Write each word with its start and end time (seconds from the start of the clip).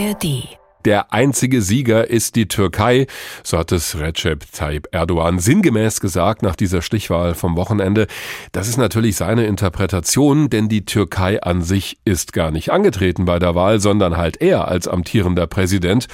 ARD 0.00 0.60
der 0.86 1.12
einzige 1.12 1.60
Sieger 1.60 2.08
ist 2.08 2.36
die 2.36 2.48
Türkei, 2.48 3.06
so 3.44 3.58
hat 3.58 3.70
es 3.70 3.98
Recep 3.98 4.50
Tayyip 4.50 4.88
Erdogan 4.92 5.38
sinngemäß 5.38 6.00
gesagt 6.00 6.42
nach 6.42 6.56
dieser 6.56 6.80
Stichwahl 6.80 7.34
vom 7.34 7.54
Wochenende. 7.54 8.06
Das 8.52 8.66
ist 8.66 8.78
natürlich 8.78 9.16
seine 9.16 9.44
Interpretation, 9.44 10.48
denn 10.48 10.70
die 10.70 10.86
Türkei 10.86 11.42
an 11.42 11.60
sich 11.60 11.98
ist 12.06 12.32
gar 12.32 12.50
nicht 12.50 12.72
angetreten 12.72 13.26
bei 13.26 13.38
der 13.38 13.54
Wahl, 13.54 13.78
sondern 13.78 14.16
halt 14.16 14.40
er 14.40 14.68
als 14.68 14.88
amtierender 14.88 15.46
Präsident. 15.46 16.06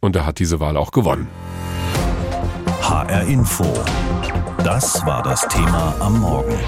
Und 0.00 0.16
er 0.16 0.26
hat 0.26 0.40
diese 0.40 0.58
Wahl 0.58 0.76
auch 0.76 0.90
gewonnen. 0.90 1.28
HR 2.82 3.28
Info. 3.28 3.72
Das 4.64 5.06
war 5.06 5.22
das 5.22 5.46
Thema 5.46 5.94
am 6.00 6.18
Morgen. 6.18 6.58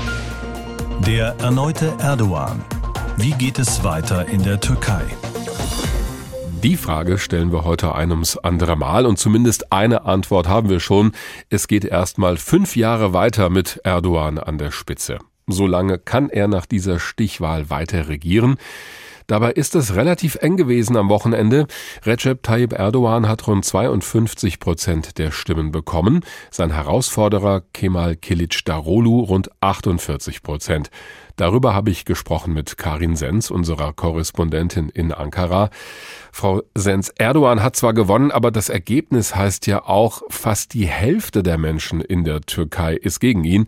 Der 1.09 1.35
erneute 1.41 1.93
Erdogan. 1.99 2.63
Wie 3.17 3.33
geht 3.33 3.59
es 3.59 3.83
weiter 3.83 4.27
in 4.29 4.45
der 4.45 4.61
Türkei? 4.61 5.03
Die 6.63 6.77
Frage 6.77 7.19
stellen 7.19 7.51
wir 7.51 7.65
heute 7.65 7.93
ein 7.97 8.13
ums 8.13 8.37
andere 8.37 8.77
Mal 8.77 9.05
und 9.05 9.19
zumindest 9.19 9.73
eine 9.73 10.05
Antwort 10.05 10.47
haben 10.47 10.69
wir 10.69 10.79
schon. 10.79 11.11
Es 11.51 11.67
geht 11.67 11.85
erstmal 11.85 12.37
fünf 12.37 12.77
Jahre 12.77 13.13
weiter 13.13 13.51
mit 13.51 13.81
Erdogan 13.83 14.39
an 14.39 14.59
der 14.59 14.71
Spitze. 14.71 15.19
Solange 15.49 15.99
kann 15.99 16.31
er 16.31 16.47
nach 16.47 16.67
dieser 16.67 17.01
Stichwahl 17.01 17.69
weiter 17.69 18.07
regieren. 18.07 18.59
Dabei 19.33 19.53
ist 19.53 19.75
es 19.77 19.95
relativ 19.97 20.35
eng 20.43 20.59
gewesen 20.59 20.95
am 20.95 21.09
Wochenende. 21.09 21.67
Recep 22.05 22.43
Tayyip 22.43 22.75
Erdogan 22.75 23.31
hat 23.31 23.47
rund 23.47 23.65
52 23.65 24.61
Prozent 24.61 25.17
der 25.17 25.31
Stimmen 25.31 25.73
bekommen, 25.73 26.21
sein 26.51 26.71
Herausforderer 26.71 27.63
Kemal 27.73 28.19
Darolu 28.67 29.21
rund 29.21 29.49
48 29.63 30.43
Prozent. 30.43 30.91
Darüber 31.37 31.73
habe 31.73 31.91
ich 31.91 32.05
gesprochen 32.05 32.53
mit 32.53 32.77
Karin 32.77 33.17
Sens, 33.17 33.51
unserer 33.51 33.95
Korrespondentin 33.95 34.91
in 34.91 35.13
Ankara. 35.13 35.71
Frau 36.31 36.61
Sens, 36.75 37.09
Erdogan 37.17 37.63
hat 37.63 37.75
zwar 37.75 37.95
gewonnen, 37.95 38.33
aber 38.33 38.51
das 38.51 38.69
Ergebnis 38.69 39.35
heißt 39.35 39.67
ja 39.67 39.87
auch, 39.87 40.21
fast 40.29 40.75
die 40.75 40.87
Hälfte 40.87 41.43
der 41.43 41.57
Menschen 41.57 42.03
in 42.03 42.25
der 42.25 42.43
Türkei 42.43 42.97
ist 42.97 43.19
gegen 43.19 43.45
ihn. 43.45 43.65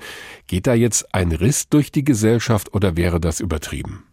Geht 0.46 0.66
da 0.66 0.74
jetzt 0.74 1.14
ein 1.14 1.32
Riss 1.32 1.70
durch 1.70 1.90
die 1.90 2.04
Gesellschaft 2.04 2.74
oder 2.74 2.98
wäre 2.98 3.18
das 3.18 3.40
übertrieben? 3.40 4.04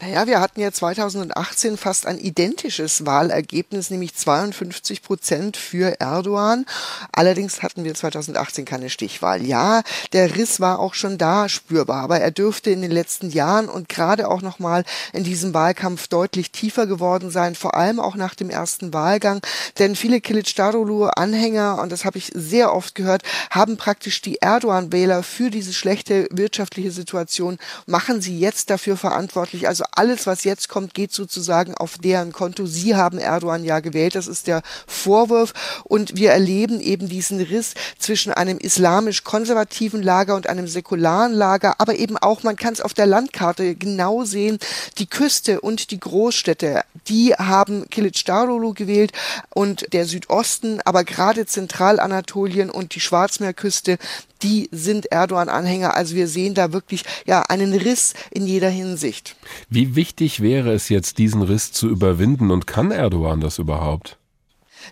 Naja, 0.00 0.26
wir 0.26 0.40
hatten 0.40 0.60
ja 0.60 0.72
2018 0.72 1.76
fast 1.76 2.06
ein 2.06 2.18
identisches 2.18 3.06
Wahlergebnis, 3.06 3.90
nämlich 3.90 4.14
52 4.14 5.02
Prozent 5.02 5.56
für 5.56 6.00
Erdogan. 6.00 6.64
Allerdings 7.12 7.62
hatten 7.62 7.84
wir 7.84 7.94
2018 7.94 8.64
keine 8.64 8.90
Stichwahl. 8.90 9.44
Ja, 9.44 9.82
der 10.12 10.36
Riss 10.36 10.60
war 10.60 10.78
auch 10.78 10.94
schon 10.94 11.18
da 11.18 11.48
spürbar, 11.48 12.02
aber 12.02 12.18
er 12.20 12.30
dürfte 12.30 12.70
in 12.70 12.82
den 12.82 12.90
letzten 12.90 13.30
Jahren 13.30 13.68
und 13.68 13.88
gerade 13.88 14.28
auch 14.28 14.42
nochmal 14.42 14.84
in 15.12 15.24
diesem 15.24 15.54
Wahlkampf 15.54 16.08
deutlich 16.08 16.50
tiefer 16.50 16.86
geworden 16.86 17.30
sein, 17.30 17.54
vor 17.54 17.74
allem 17.74 18.00
auch 18.00 18.16
nach 18.16 18.34
dem 18.34 18.50
ersten 18.50 18.92
Wahlgang. 18.92 19.40
Denn 19.78 19.96
viele 19.96 20.16
Kılıçdaroğlu-Anhänger, 20.16 21.80
und 21.80 21.92
das 21.92 22.04
habe 22.04 22.18
ich 22.18 22.32
sehr 22.34 22.74
oft 22.74 22.94
gehört, 22.94 23.22
haben 23.50 23.76
praktisch 23.76 24.20
die 24.22 24.40
Erdogan-Wähler 24.40 25.22
für 25.22 25.50
diese 25.50 25.72
schlechte 25.74 26.26
wirtschaftliche 26.30 26.90
Situation, 26.90 27.58
machen 27.86 28.20
sie 28.20 28.38
jetzt 28.38 28.70
dafür 28.70 28.96
verantwortlich, 28.96 29.59
wirklich, 29.60 29.68
also 29.68 29.84
alles, 29.92 30.26
was 30.26 30.44
jetzt 30.44 30.68
kommt, 30.68 30.94
geht 30.94 31.12
sozusagen 31.12 31.74
auf 31.74 31.98
deren 31.98 32.32
Konto. 32.32 32.66
Sie 32.66 32.94
haben 32.94 33.18
Erdogan 33.18 33.64
ja 33.64 33.80
gewählt, 33.80 34.14
das 34.14 34.26
ist 34.26 34.46
der 34.46 34.62
Vorwurf. 34.86 35.52
Und 35.84 36.16
wir 36.16 36.30
erleben 36.30 36.80
eben 36.80 37.08
diesen 37.08 37.40
Riss 37.40 37.74
zwischen 37.98 38.32
einem 38.32 38.58
islamisch-konservativen 38.58 40.02
Lager 40.02 40.34
und 40.36 40.48
einem 40.48 40.66
säkularen 40.66 41.32
Lager, 41.32 41.74
aber 41.78 41.96
eben 41.96 42.16
auch, 42.16 42.42
man 42.42 42.56
kann 42.56 42.72
es 42.72 42.80
auf 42.80 42.94
der 42.94 43.06
Landkarte 43.06 43.74
genau 43.74 44.24
sehen, 44.24 44.58
die 44.98 45.06
Küste 45.06 45.60
und 45.60 45.90
die 45.90 46.00
Großstädte, 46.00 46.82
die 47.08 47.34
haben 47.34 47.88
Kilicdaroglu 47.90 48.74
gewählt 48.74 49.12
und 49.50 49.92
der 49.92 50.06
Südosten, 50.06 50.80
aber 50.84 51.04
gerade 51.04 51.46
Zentralanatolien 51.46 52.70
und 52.70 52.94
die 52.94 53.00
Schwarzmeerküste, 53.00 53.98
die 54.42 54.68
sind 54.72 55.06
Erdogan-Anhänger. 55.12 55.94
Also 55.94 56.14
wir 56.14 56.28
sehen 56.28 56.54
da 56.54 56.72
wirklich 56.72 57.04
ja 57.26 57.42
einen 57.42 57.72
Riss 57.72 58.14
in 58.30 58.46
jeder 58.46 58.70
Hinsicht. 58.70 59.36
Wie 59.68 59.96
wichtig 59.96 60.40
wäre 60.40 60.72
es 60.72 60.88
jetzt, 60.88 61.18
diesen 61.18 61.42
Riss 61.42 61.72
zu 61.72 61.88
überwinden 61.88 62.50
und 62.50 62.66
kann 62.66 62.90
Erdogan 62.90 63.40
das 63.40 63.58
überhaupt? 63.58 64.19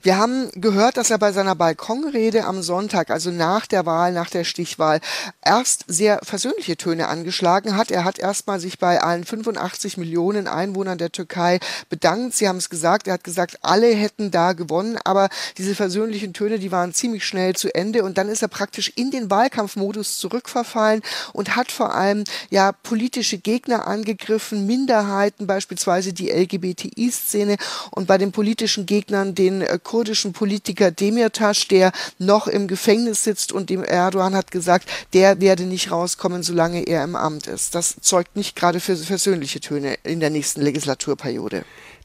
Wir 0.02 0.16
haben 0.16 0.50
gehört, 0.54 0.96
dass 0.96 1.10
er 1.10 1.18
bei 1.18 1.32
seiner 1.32 1.54
Balkonrede 1.54 2.44
am 2.44 2.62
Sonntag, 2.62 3.10
also 3.10 3.30
nach 3.30 3.66
der 3.66 3.86
Wahl, 3.86 4.12
nach 4.12 4.30
der 4.30 4.44
Stichwahl, 4.44 5.00
erst 5.44 5.84
sehr 5.88 6.20
versöhnliche 6.22 6.76
Töne 6.76 7.08
angeschlagen 7.08 7.76
hat. 7.76 7.90
Er 7.90 8.04
hat 8.04 8.18
erstmal 8.18 8.60
sich 8.60 8.78
bei 8.78 9.00
allen 9.00 9.24
85 9.24 9.96
Millionen 9.96 10.46
Einwohnern 10.46 10.98
der 10.98 11.10
Türkei 11.10 11.58
bedankt. 11.88 12.34
Sie 12.34 12.48
haben 12.48 12.58
es 12.58 12.70
gesagt, 12.70 13.06
er 13.06 13.14
hat 13.14 13.24
gesagt, 13.24 13.58
alle 13.62 13.88
hätten 13.88 14.30
da 14.30 14.52
gewonnen, 14.52 14.98
aber 15.04 15.28
diese 15.56 15.74
versöhnlichen 15.74 16.32
Töne, 16.32 16.58
die 16.58 16.72
waren 16.72 16.94
ziemlich 16.94 17.24
schnell 17.24 17.54
zu 17.54 17.74
Ende 17.74 18.04
und 18.04 18.18
dann 18.18 18.28
ist 18.28 18.42
er 18.42 18.48
praktisch 18.48 18.92
in 18.94 19.10
den 19.10 19.30
Wahlkampfmodus 19.30 20.18
zurückverfallen 20.18 21.02
und 21.32 21.56
hat 21.56 21.72
vor 21.72 21.94
allem 21.94 22.24
ja 22.50 22.72
politische 22.72 23.38
Gegner 23.38 23.86
angegriffen, 23.86 24.66
Minderheiten, 24.66 25.46
beispielsweise 25.46 26.12
die 26.12 26.30
LGBTI-Szene 26.30 27.56
und 27.90 28.06
bei 28.06 28.18
den 28.18 28.32
politischen 28.32 28.86
Gegnern 28.86 29.34
den 29.34 29.62
äh, 29.62 29.77
kurdischen 29.78 30.32
Politiker 30.32 30.90
Demirtas, 30.90 31.68
der 31.68 31.92
noch 32.18 32.46
im 32.46 32.68
Gefängnis 32.68 33.24
sitzt 33.24 33.52
und 33.52 33.70
dem 33.70 33.82
Erdogan 33.82 34.34
hat 34.34 34.50
gesagt, 34.50 34.88
der 35.12 35.40
werde 35.40 35.64
nicht 35.64 35.90
rauskommen, 35.90 36.42
solange 36.42 36.82
er 36.82 37.04
im 37.04 37.16
Amt 37.16 37.46
ist. 37.46 37.74
Das 37.74 37.96
zeugt 38.00 38.36
nicht 38.36 38.56
gerade 38.56 38.80
für 38.80 38.96
versöhnliche 38.96 39.60
Töne 39.60 39.94
in 40.02 40.20
der 40.20 40.30
nächsten 40.30 40.60
Legislaturperiode. 40.62 41.64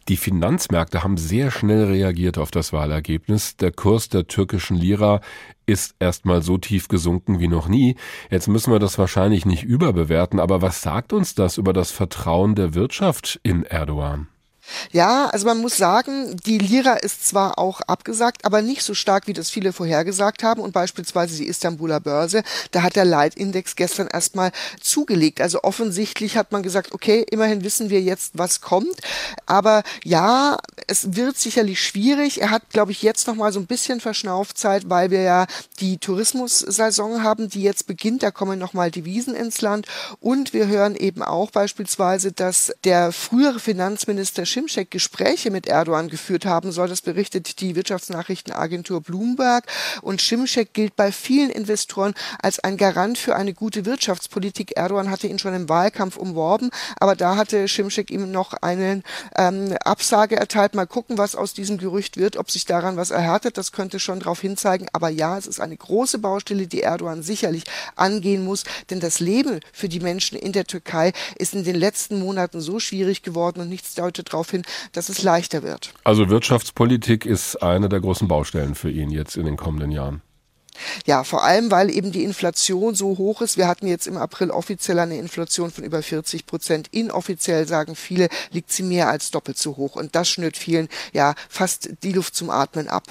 Die 0.09 0.17
Finanzmärkte 0.17 1.01
haben 1.01 1.15
sehr 1.15 1.49
schnell 1.49 1.85
reagiert 1.85 2.37
auf 2.37 2.51
das 2.51 2.73
Wahlergebnis. 2.73 3.55
Der 3.55 3.71
Kurs 3.71 4.09
der 4.09 4.27
türkischen 4.27 4.75
Lira 4.75 5.21
ist 5.65 5.95
erstmal 5.99 6.41
so 6.41 6.57
tief 6.57 6.89
gesunken 6.89 7.39
wie 7.39 7.47
noch 7.47 7.69
nie. 7.69 7.95
Jetzt 8.29 8.49
müssen 8.49 8.73
wir 8.73 8.79
das 8.79 8.97
wahrscheinlich 8.97 9.45
nicht 9.45 9.63
überbewerten, 9.63 10.41
aber 10.41 10.61
was 10.61 10.81
sagt 10.81 11.13
uns 11.13 11.35
das 11.35 11.57
über 11.57 11.71
das 11.71 11.91
Vertrauen 11.91 12.55
der 12.55 12.73
Wirtschaft 12.73 13.39
in 13.43 13.63
Erdogan? 13.63 14.27
Ja, 14.91 15.27
also 15.27 15.45
man 15.45 15.59
muss 15.59 15.77
sagen, 15.77 16.37
die 16.45 16.57
Lira 16.57 16.93
ist 16.93 17.27
zwar 17.27 17.59
auch 17.59 17.81
abgesagt, 17.81 18.45
aber 18.45 18.61
nicht 18.61 18.81
so 18.83 18.93
stark, 18.93 19.27
wie 19.27 19.33
das 19.33 19.49
viele 19.49 19.73
vorhergesagt 19.73 20.43
haben. 20.43 20.61
Und 20.61 20.71
beispielsweise 20.71 21.37
die 21.37 21.47
Istanbuler 21.47 21.99
Börse, 21.99 22.43
da 22.71 22.81
hat 22.83 22.95
der 22.95 23.05
Leitindex 23.05 23.75
gestern 23.75 24.07
erstmal 24.07 24.51
zugelegt. 24.81 25.41
Also 25.41 25.63
offensichtlich 25.63 26.37
hat 26.37 26.51
man 26.51 26.63
gesagt, 26.63 26.93
okay, 26.93 27.25
immerhin 27.29 27.63
wissen 27.63 27.89
wir 27.89 28.01
jetzt, 28.01 28.37
was 28.37 28.61
kommt. 28.61 28.95
Aber 29.45 29.83
ja, 30.03 30.57
es 30.87 31.15
wird 31.15 31.37
sicherlich 31.37 31.81
schwierig. 31.81 32.41
Er 32.41 32.49
hat, 32.49 32.69
glaube 32.69 32.91
ich, 32.91 33.01
jetzt 33.01 33.27
noch 33.27 33.35
mal 33.35 33.51
so 33.51 33.59
ein 33.59 33.65
bisschen 33.65 33.99
Verschnaufzeit, 33.99 34.89
weil 34.89 35.11
wir 35.11 35.21
ja 35.21 35.47
die 35.79 35.97
Tourismussaison 35.97 37.23
haben, 37.23 37.49
die 37.49 37.61
jetzt 37.61 37.87
beginnt. 37.87 38.23
Da 38.23 38.31
kommen 38.31 38.59
noch 38.59 38.73
mal 38.73 38.91
Devisen 38.91 39.35
ins 39.35 39.61
Land. 39.61 39.87
Und 40.19 40.53
wir 40.53 40.67
hören 40.67 40.95
eben 40.95 41.23
auch 41.23 41.51
beispielsweise, 41.51 42.31
dass 42.31 42.73
der 42.83 43.11
frühere 43.11 43.59
Finanzminister 43.59 44.45
Schimschek 44.45 44.91
Gespräche 44.91 45.51
mit 45.51 45.67
Erdogan 45.67 46.09
geführt 46.09 46.45
haben 46.45 46.71
soll. 46.71 46.87
Das 46.87 47.01
berichtet 47.01 47.61
die 47.61 47.75
Wirtschaftsnachrichtenagentur 47.75 49.01
Bloomberg. 49.01 49.65
Und 50.01 50.21
Schimschek 50.21 50.73
gilt 50.73 50.95
bei 50.95 51.11
vielen 51.11 51.49
Investoren 51.49 52.13
als 52.41 52.59
ein 52.59 52.77
Garant 52.77 53.17
für 53.17 53.35
eine 53.35 53.53
gute 53.53 53.85
Wirtschaftspolitik. 53.85 54.75
Erdogan 54.77 55.09
hatte 55.09 55.27
ihn 55.27 55.39
schon 55.39 55.53
im 55.53 55.69
Wahlkampf 55.69 56.17
umworben, 56.17 56.69
aber 56.99 57.15
da 57.15 57.35
hatte 57.35 57.67
Schimschek 57.67 58.11
ihm 58.11 58.31
noch 58.31 58.53
eine 58.53 59.01
ähm, 59.37 59.75
Absage 59.83 60.35
erteilt. 60.35 60.72
Mal 60.73 60.85
gucken, 60.85 61.17
was 61.17 61.35
aus 61.35 61.53
diesem 61.53 61.77
Gerücht 61.77 62.17
wird, 62.17 62.37
ob 62.37 62.49
sich 62.49 62.65
daran 62.65 62.97
was 62.97 63.11
erhärtet. 63.11 63.57
Das 63.57 63.71
könnte 63.71 63.99
schon 63.99 64.19
darauf 64.19 64.41
hinzeigen. 64.41 64.87
Aber 64.93 65.09
ja, 65.09 65.37
es 65.37 65.47
ist 65.47 65.59
eine 65.59 65.77
große 65.77 66.19
Baustelle, 66.19 66.67
die 66.67 66.81
Erdogan 66.81 67.23
sicherlich 67.23 67.63
angehen 67.95 68.43
muss. 68.43 68.63
Denn 68.89 68.99
das 68.99 69.19
Leben 69.19 69.59
für 69.71 69.89
die 69.89 69.99
Menschen 69.99 70.37
in 70.37 70.51
der 70.51 70.65
Türkei 70.65 71.13
ist 71.37 71.53
in 71.53 71.63
den 71.63 71.75
letzten 71.75 72.19
Monaten 72.19 72.61
so 72.61 72.79
schwierig 72.79 73.23
geworden 73.23 73.61
und 73.61 73.69
nichts 73.69 73.95
deutet 73.95 74.33
darauf 74.33 74.51
hin, 74.51 74.63
dass 74.91 75.09
es 75.09 75.23
leichter 75.23 75.63
wird. 75.63 75.93
Also 76.03 76.29
Wirtschaftspolitik 76.29 77.25
ist 77.25 77.57
eine 77.57 77.89
der 77.89 77.99
großen 77.99 78.27
Baustellen 78.27 78.75
für 78.75 78.89
ihn 78.89 79.11
jetzt 79.11 79.37
in 79.37 79.45
den 79.45 79.57
kommenden 79.57 79.91
Jahren. 79.91 80.21
Ja, 81.05 81.23
vor 81.23 81.43
allem, 81.43 81.71
weil 81.71 81.89
eben 81.89 82.11
die 82.11 82.23
Inflation 82.23 82.95
so 82.95 83.17
hoch 83.17 83.41
ist. 83.41 83.57
Wir 83.57 83.67
hatten 83.67 83.87
jetzt 83.87 84.07
im 84.07 84.17
April 84.17 84.51
offiziell 84.51 84.99
eine 84.99 85.17
Inflation 85.17 85.71
von 85.71 85.83
über 85.83 86.01
40 86.01 86.45
Prozent. 86.45 86.87
Inoffiziell 86.91 87.67
sagen 87.67 87.95
viele, 87.95 88.29
liegt 88.51 88.71
sie 88.71 88.83
mehr 88.83 89.09
als 89.09 89.31
doppelt 89.31 89.57
so 89.57 89.77
hoch. 89.77 89.95
Und 89.95 90.15
das 90.15 90.29
schnürt 90.29 90.57
vielen 90.57 90.87
ja 91.13 91.35
fast 91.49 91.89
die 92.03 92.11
Luft 92.11 92.35
zum 92.35 92.49
Atmen 92.49 92.87
ab. 92.87 93.03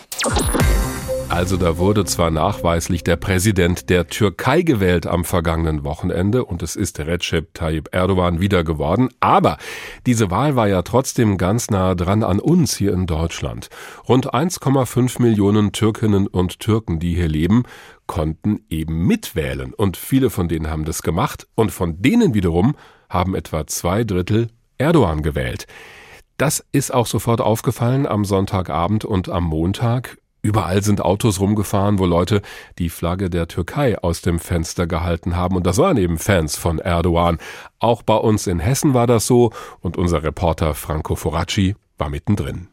Also 1.32 1.56
da 1.56 1.78
wurde 1.78 2.04
zwar 2.04 2.30
nachweislich 2.30 3.04
der 3.04 3.16
Präsident 3.16 3.88
der 3.88 4.06
Türkei 4.06 4.60
gewählt 4.60 5.06
am 5.06 5.24
vergangenen 5.24 5.82
Wochenende 5.82 6.44
und 6.44 6.62
es 6.62 6.76
ist 6.76 7.00
Recep 7.00 7.54
Tayyip 7.54 7.88
Erdogan 7.90 8.38
wieder 8.38 8.64
geworden, 8.64 9.08
aber 9.18 9.56
diese 10.04 10.30
Wahl 10.30 10.56
war 10.56 10.68
ja 10.68 10.82
trotzdem 10.82 11.38
ganz 11.38 11.70
nah 11.70 11.94
dran 11.94 12.22
an 12.22 12.38
uns 12.38 12.76
hier 12.76 12.92
in 12.92 13.06
Deutschland. 13.06 13.70
Rund 14.06 14.34
1,5 14.34 15.22
Millionen 15.22 15.72
Türkinnen 15.72 16.26
und 16.26 16.60
Türken, 16.60 16.98
die 16.98 17.14
hier 17.14 17.28
leben, 17.28 17.62
konnten 18.06 18.60
eben 18.68 19.06
mitwählen 19.06 19.72
und 19.72 19.96
viele 19.96 20.28
von 20.28 20.48
denen 20.48 20.68
haben 20.68 20.84
das 20.84 21.00
gemacht 21.00 21.48
und 21.54 21.72
von 21.72 22.02
denen 22.02 22.34
wiederum 22.34 22.76
haben 23.08 23.34
etwa 23.34 23.66
zwei 23.66 24.04
Drittel 24.04 24.50
Erdogan 24.76 25.22
gewählt. 25.22 25.66
Das 26.36 26.62
ist 26.72 26.92
auch 26.92 27.06
sofort 27.06 27.40
aufgefallen 27.40 28.06
am 28.06 28.26
Sonntagabend 28.26 29.06
und 29.06 29.30
am 29.30 29.44
Montag. 29.44 30.18
Überall 30.44 30.82
sind 30.82 31.00
Autos 31.00 31.38
rumgefahren, 31.38 32.00
wo 32.00 32.04
Leute 32.04 32.42
die 32.80 32.88
Flagge 32.88 33.30
der 33.30 33.46
Türkei 33.46 33.96
aus 33.96 34.22
dem 34.22 34.40
Fenster 34.40 34.88
gehalten 34.88 35.36
haben. 35.36 35.54
Und 35.54 35.68
das 35.68 35.78
waren 35.78 35.96
eben 35.96 36.18
Fans 36.18 36.56
von 36.56 36.80
Erdogan. 36.80 37.38
Auch 37.78 38.02
bei 38.02 38.16
uns 38.16 38.48
in 38.48 38.58
Hessen 38.58 38.92
war 38.92 39.06
das 39.06 39.24
so. 39.28 39.52
Und 39.78 39.96
unser 39.96 40.24
Reporter 40.24 40.74
Franco 40.74 41.14
Foracci 41.14 41.76
war 41.96 42.08
mittendrin. 42.08 42.66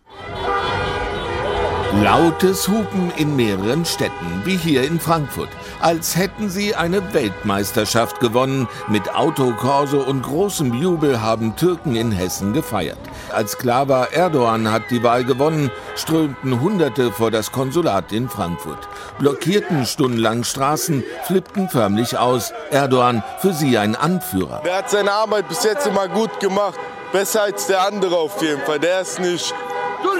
Lautes 2.03 2.67
Hupen 2.67 3.11
in 3.17 3.35
mehreren 3.35 3.85
Städten, 3.85 4.41
wie 4.45 4.57
hier 4.57 4.83
in 4.83 4.99
Frankfurt, 4.99 5.49
als 5.79 6.15
hätten 6.15 6.49
sie 6.49 6.75
eine 6.75 7.13
Weltmeisterschaft 7.13 8.19
gewonnen. 8.19 8.67
Mit 8.87 9.13
Autokorso 9.13 9.99
und 9.99 10.23
großem 10.23 10.73
Jubel 10.73 11.21
haben 11.21 11.55
Türken 11.55 11.95
in 11.95 12.11
Hessen 12.11 12.53
gefeiert. 12.53 12.97
Als 13.31 13.57
klar 13.57 13.87
war, 13.87 14.11
Erdogan 14.13 14.71
hat 14.71 14.83
die 14.89 15.03
Wahl 15.03 15.23
gewonnen, 15.23 15.71
strömten 15.95 16.59
Hunderte 16.61 17.11
vor 17.11 17.31
das 17.31 17.51
Konsulat 17.51 18.11
in 18.11 18.29
Frankfurt, 18.29 18.87
blockierten 19.19 19.85
stundenlang 19.85 20.43
Straßen, 20.43 21.03
flippten 21.25 21.69
förmlich 21.69 22.17
aus. 22.17 22.53
Erdogan 22.71 23.23
für 23.39 23.53
sie 23.53 23.77
ein 23.77 23.95
Anführer. 23.95 24.61
Er 24.65 24.77
hat 24.77 24.89
seine 24.89 25.11
Arbeit 25.11 25.47
bis 25.47 25.63
jetzt 25.63 25.87
immer 25.87 26.07
gut 26.07 26.39
gemacht. 26.39 26.79
Besser 27.11 27.43
als 27.43 27.67
der 27.67 27.85
andere 27.85 28.15
auf 28.15 28.41
jeden 28.41 28.61
Fall. 28.61 28.79
Der 28.79 29.01
ist 29.01 29.19
nicht 29.19 29.53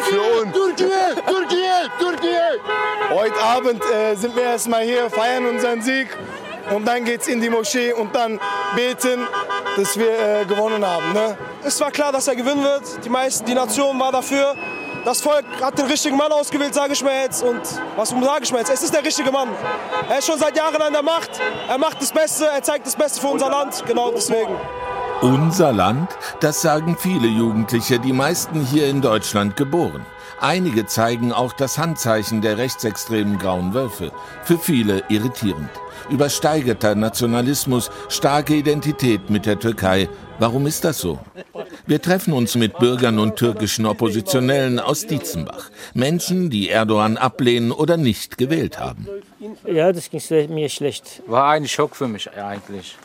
für 0.10 0.22
uns. 0.42 0.54
Türkei, 0.54 0.76
Türkei, 0.76 1.22
Türkei. 1.28 1.59
Heute 3.12 3.42
Abend 3.42 3.82
äh, 3.92 4.16
sind 4.16 4.36
wir 4.36 4.44
erstmal 4.44 4.84
hier, 4.84 5.10
feiern 5.10 5.46
unseren 5.48 5.82
Sieg. 5.82 6.08
Und 6.76 6.88
dann 6.88 7.04
geht's 7.04 7.28
in 7.28 7.42
die 7.42 7.50
Moschee 7.50 7.92
und 7.94 8.16
dann 8.16 8.40
beten, 8.76 9.28
dass 9.76 9.98
wir 9.98 10.12
äh, 10.12 10.46
gewonnen 10.46 10.86
haben. 10.86 11.14
Ne? 11.14 11.36
Es 11.64 11.82
war 11.82 11.90
klar, 11.90 12.12
dass 12.12 12.28
er 12.28 12.36
gewinnen 12.36 12.64
wird. 12.64 13.04
Die 13.04 13.10
meisten, 13.10 13.46
die 13.46 13.56
Nation 13.56 14.00
war 14.00 14.12
dafür. 14.12 14.54
Das 15.06 15.22
Volk 15.22 15.46
hat 15.60 15.80
den 15.80 15.88
richtigen 15.88 16.18
Mann 16.18 16.32
ausgewählt, 16.32 16.76
sage 16.76 16.94
ich 16.94 17.04
mir 17.04 17.24
jetzt. 17.24 17.42
Und 17.42 17.62
was 17.96 18.10
sage 18.10 18.44
ich 18.44 18.52
mir 18.52 18.60
jetzt? 18.60 18.72
Es 18.72 18.84
ist 18.84 18.94
der 18.94 19.04
richtige 19.04 19.32
Mann. 19.32 19.50
Er 20.08 20.20
ist 20.20 20.28
schon 20.28 20.38
seit 20.38 20.56
Jahren 20.56 20.80
an 20.80 20.94
der 20.94 21.02
Macht. 21.02 21.32
Er 21.68 21.80
macht 21.80 22.00
das 22.00 22.12
Beste, 22.12 22.46
er 22.46 22.62
zeigt 22.62 22.86
das 22.86 22.96
Beste 22.96 23.22
für 23.22 23.28
unser 23.28 23.50
Land. 23.50 23.84
Genau 23.88 24.12
deswegen. 24.12 24.56
Unser 25.22 25.74
Land, 25.74 26.10
das 26.42 26.62
sagen 26.62 26.96
viele 26.98 27.28
Jugendliche, 27.28 27.98
die 27.98 28.14
meisten 28.14 28.62
hier 28.62 28.88
in 28.88 29.02
Deutschland 29.02 29.56
geboren. 29.58 30.06
Einige 30.41 30.86
zeigen 30.86 31.33
auch 31.33 31.51
das 31.51 31.77
Handzeichen 31.77 32.41
der 32.41 32.57
rechtsextremen 32.57 33.38
Grauen 33.39 33.74
Wölfe. 33.74 34.12
Für 34.44 34.57
viele 34.57 35.03
irritierend. 35.09 35.69
Übersteigerter 36.09 36.95
Nationalismus, 36.95 37.91
starke 38.07 38.56
Identität 38.56 39.30
mit 39.30 39.45
der 39.45 39.59
Türkei. 39.59 40.07
Warum 40.39 40.65
ist 40.65 40.86
das 40.86 41.00
so? 41.00 41.19
Wir 41.86 42.01
treffen 42.01 42.31
uns 42.31 42.56
mit 42.56 42.80
Bürgern 42.80 43.19
und 43.19 43.36
türkischen 43.36 43.86
Oppositionellen 43.86 44.80
aus 44.80 45.06
Dietzenbach. 45.06 45.69
Menschen, 45.94 46.50
die 46.50 46.69
Erdogan 46.69 47.18
ablehnen 47.18 47.71
oder 47.74 47.97
nicht 47.97 48.38
gewählt 48.38 48.80
haben. 48.80 49.07
Ja, 49.65 49.91
das 49.91 50.09
ging 50.09 50.21
mir 50.53 50.69
schlecht. 50.69 51.21
War 51.27 51.51
ein 51.51 51.68
Schock 51.68 51.97
für 51.97 52.07
mich 52.07 52.31
eigentlich. 52.31 52.95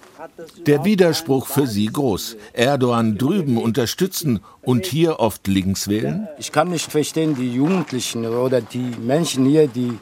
Der 0.66 0.84
Widerspruch 0.84 1.46
für 1.46 1.66
sie 1.66 1.86
groß. 1.86 2.36
Erdogan 2.52 3.18
drüben 3.18 3.58
unterstützen 3.58 4.40
und 4.62 4.86
hier 4.86 5.20
oft 5.20 5.46
links 5.46 5.88
wählen? 5.88 6.28
Ich 6.38 6.52
kann 6.52 6.70
nicht 6.70 6.90
verstehen, 6.90 7.34
die 7.34 7.52
Jugendlichen 7.54 8.26
oder 8.26 8.60
die 8.60 8.92
Menschen 9.00 9.44
hier, 9.46 9.68
die 9.68 9.98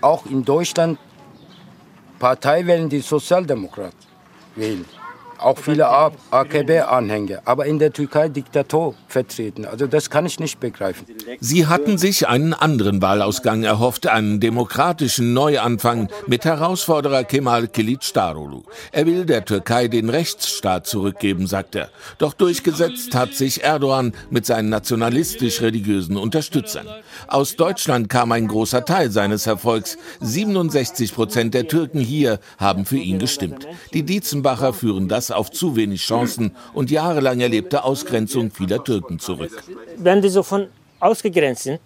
auch 0.00 0.26
in 0.26 0.44
Deutschland 0.44 0.98
Partei 2.18 2.66
wählen, 2.66 2.88
die 2.88 3.00
Sozialdemokrat 3.00 3.94
wählen 4.54 4.84
auch 5.44 5.58
viele 5.58 5.88
AKP-Anhänger, 5.88 7.42
aber 7.44 7.66
in 7.66 7.78
der 7.78 7.92
Türkei 7.92 8.28
Diktator 8.28 8.94
vertreten. 9.08 9.64
Also 9.64 9.86
das 9.86 10.10
kann 10.10 10.26
ich 10.26 10.38
nicht 10.40 10.60
begreifen. 10.60 11.06
Sie 11.40 11.66
hatten 11.66 11.98
sich 11.98 12.28
einen 12.28 12.54
anderen 12.54 13.02
Wahlausgang 13.02 13.64
erhofft, 13.64 14.06
einen 14.06 14.40
demokratischen 14.40 15.32
Neuanfang 15.32 16.08
mit 16.26 16.44
Herausforderer 16.44 17.24
Kemal 17.24 17.68
Kilicdaroglu. 17.68 18.62
Er 18.92 19.06
will 19.06 19.24
der 19.24 19.44
Türkei 19.44 19.88
den 19.88 20.08
Rechtsstaat 20.08 20.86
zurückgeben, 20.86 21.46
sagt 21.46 21.74
er. 21.74 21.88
Doch 22.18 22.34
durchgesetzt 22.34 23.14
hat 23.14 23.34
sich 23.34 23.64
Erdogan 23.64 24.12
mit 24.30 24.46
seinen 24.46 24.68
nationalistisch-religiösen 24.68 26.16
Unterstützern. 26.16 26.86
Aus 27.28 27.56
Deutschland 27.56 28.08
kam 28.08 28.32
ein 28.32 28.48
großer 28.48 28.84
Teil 28.84 29.10
seines 29.10 29.46
Erfolgs. 29.46 29.98
67 30.20 31.14
Prozent 31.14 31.54
der 31.54 31.68
Türken 31.68 32.00
hier 32.00 32.38
haben 32.58 32.84
für 32.84 32.98
ihn 32.98 33.18
gestimmt. 33.18 33.66
Die 33.92 34.02
Dietzenbacher 34.02 34.72
führen 34.72 35.08
das 35.08 35.30
auf 35.32 35.50
zu 35.50 35.76
wenig 35.76 36.02
Chancen 36.02 36.54
und 36.74 36.90
jahrelang 36.90 37.40
erlebte 37.40 37.84
Ausgrenzung 37.84 38.50
vieler 38.50 38.82
Türken 38.82 39.18
zurück. 39.18 39.62
Wenn 39.96 40.22
die 40.22 40.28
so 40.28 40.42
von 40.42 40.68
ausgegrenzt 41.00 41.64
sind, 41.64 41.80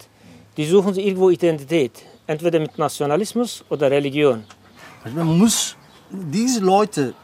die 0.56 0.66
suchen 0.66 0.94
sie 0.94 1.02
irgendwo 1.02 1.30
Identität, 1.30 2.02
entweder 2.26 2.58
mit 2.60 2.78
Nationalismus 2.78 3.64
oder 3.68 3.90
Religion. 3.90 4.44
Also 5.04 5.16
man 5.16 5.38
muss 5.38 5.76
diese 6.10 6.60
Leute 6.60 7.14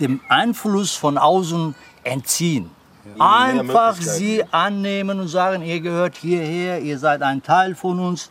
dem 0.00 0.20
Einfluss 0.28 0.92
von 0.92 1.18
außen 1.18 1.74
entziehen. 2.04 2.70
Einfach 3.18 3.96
sie 4.00 4.42
annehmen 4.50 5.20
und 5.20 5.28
sagen, 5.28 5.62
ihr 5.62 5.80
gehört 5.80 6.16
hierher, 6.16 6.80
ihr 6.80 6.98
seid 6.98 7.22
ein 7.22 7.42
Teil 7.42 7.74
von 7.74 8.00
uns, 8.00 8.30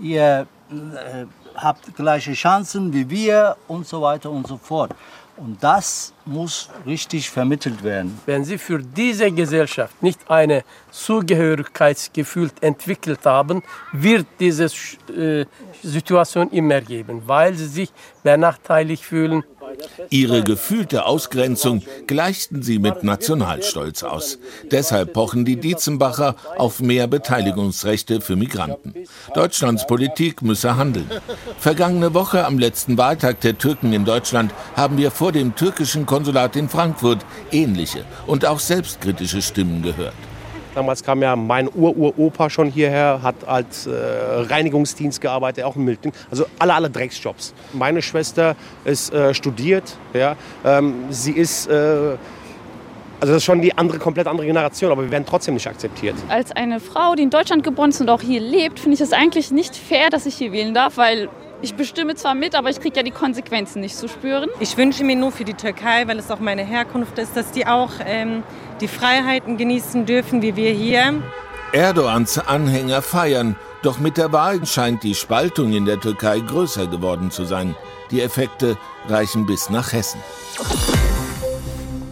ihr 0.00 0.46
äh, 0.70 1.26
habt 1.54 1.94
gleiche 1.94 2.32
Chancen 2.32 2.92
wie 2.92 3.08
wir 3.08 3.56
und 3.68 3.86
so 3.86 4.00
weiter 4.02 4.30
und 4.30 4.46
so 4.46 4.56
fort. 4.56 4.92
Und 5.36 5.62
das 5.62 6.12
muss 6.24 6.70
richtig 6.86 7.28
vermittelt 7.28 7.82
werden. 7.82 8.20
Wenn 8.24 8.44
Sie 8.44 8.56
für 8.56 8.78
diese 8.78 9.32
Gesellschaft 9.32 10.00
nicht 10.02 10.20
eine 10.30 10.62
Zugehörigkeitsgefühl 10.92 12.50
entwickelt 12.60 13.26
haben, 13.26 13.62
wird 13.92 14.26
diese 14.38 14.66
äh, 15.12 15.44
Situation 15.82 16.50
immer 16.50 16.80
geben, 16.80 17.22
weil 17.26 17.54
sie 17.54 17.66
sich 17.66 17.92
benachteiligt 18.22 19.04
fühlen 19.04 19.44
Ihre 20.10 20.42
gefühlte 20.42 21.06
Ausgrenzung 21.06 21.82
gleichten 22.06 22.62
sie 22.62 22.78
mit 22.78 23.02
Nationalstolz 23.04 24.02
aus. 24.02 24.38
Deshalb 24.70 25.12
pochen 25.12 25.44
die 25.44 25.56
Dietzenbacher 25.56 26.36
auf 26.56 26.80
mehr 26.80 27.06
Beteiligungsrechte 27.06 28.20
für 28.20 28.36
Migranten. 28.36 28.94
Deutschlands 29.34 29.86
Politik 29.86 30.42
müsse 30.42 30.76
handeln. 30.76 31.10
Vergangene 31.58 32.14
Woche 32.14 32.44
am 32.44 32.58
letzten 32.58 32.98
Wahltag 32.98 33.40
der 33.40 33.58
Türken 33.58 33.92
in 33.92 34.04
Deutschland 34.04 34.52
haben 34.76 34.98
wir 34.98 35.10
vor 35.10 35.32
dem 35.32 35.54
türkischen 35.54 36.06
Konsulat 36.06 36.56
in 36.56 36.68
Frankfurt 36.68 37.24
ähnliche 37.50 38.04
und 38.26 38.46
auch 38.46 38.60
selbstkritische 38.60 39.42
Stimmen 39.42 39.82
gehört. 39.82 40.14
Damals 40.74 41.04
kam 41.04 41.22
ja 41.22 41.36
mein 41.36 41.68
Ur-Ur-Opa 41.68 42.50
schon 42.50 42.70
hierher, 42.70 43.20
hat 43.22 43.46
als 43.46 43.86
äh, 43.86 43.92
Reinigungsdienst 43.92 45.20
gearbeitet, 45.20 45.64
auch 45.64 45.76
in 45.76 45.84
Milton. 45.84 46.12
Also 46.30 46.46
alle, 46.58 46.74
alle 46.74 46.90
Drecksjobs. 46.90 47.54
Meine 47.72 48.02
Schwester 48.02 48.56
ist 48.84 49.12
äh, 49.12 49.32
studiert, 49.34 49.96
ja. 50.12 50.36
Ähm, 50.64 50.94
sie 51.10 51.32
ist... 51.32 51.68
Äh, 51.68 52.16
also 53.20 53.32
das 53.32 53.42
ist 53.42 53.44
schon 53.44 53.62
die 53.62 53.78
andere, 53.78 53.98
komplett 53.98 54.26
andere 54.26 54.44
Generation, 54.46 54.90
aber 54.90 55.02
wir 55.02 55.10
werden 55.10 55.24
trotzdem 55.26 55.54
nicht 55.54 55.66
akzeptiert. 55.66 56.14
Als 56.28 56.52
eine 56.52 56.78
Frau, 56.78 57.14
die 57.14 57.22
in 57.22 57.30
Deutschland 57.30 57.62
geboren 57.62 57.88
ist 57.88 58.00
und 58.00 58.10
auch 58.10 58.20
hier 58.20 58.40
lebt, 58.40 58.78
finde 58.78 58.96
ich 58.96 59.00
es 59.00 59.14
eigentlich 59.14 59.50
nicht 59.50 59.74
fair, 59.76 60.10
dass 60.10 60.26
ich 60.26 60.34
hier 60.34 60.52
wählen 60.52 60.74
darf, 60.74 60.98
weil 60.98 61.30
ich 61.64 61.74
bestimme 61.74 62.14
zwar 62.14 62.34
mit, 62.34 62.54
aber 62.54 62.68
ich 62.68 62.78
kriege 62.78 62.96
ja 62.96 63.02
die 63.02 63.10
Konsequenzen 63.10 63.80
nicht 63.80 63.96
zu 63.96 64.06
spüren. 64.06 64.50
Ich 64.60 64.76
wünsche 64.76 65.02
mir 65.02 65.16
nur 65.16 65.32
für 65.32 65.44
die 65.44 65.54
Türkei, 65.54 66.06
weil 66.06 66.18
es 66.18 66.30
auch 66.30 66.38
meine 66.38 66.62
Herkunft 66.62 67.18
ist, 67.18 67.36
dass 67.36 67.52
die 67.52 67.66
auch 67.66 67.90
ähm, 68.04 68.42
die 68.82 68.88
Freiheiten 68.88 69.56
genießen 69.56 70.04
dürfen, 70.04 70.42
wie 70.42 70.56
wir 70.56 70.72
hier. 70.72 71.22
Erdogans 71.72 72.38
Anhänger 72.38 73.00
feiern, 73.00 73.56
doch 73.82 73.98
mit 73.98 74.18
der 74.18 74.30
Wahl 74.30 74.64
scheint 74.66 75.02
die 75.02 75.14
Spaltung 75.14 75.72
in 75.72 75.86
der 75.86 75.98
Türkei 75.98 76.38
größer 76.38 76.86
geworden 76.86 77.30
zu 77.30 77.44
sein. 77.44 77.74
Die 78.10 78.20
Effekte 78.20 78.76
reichen 79.08 79.46
bis 79.46 79.70
nach 79.70 79.92
Hessen. 79.92 80.20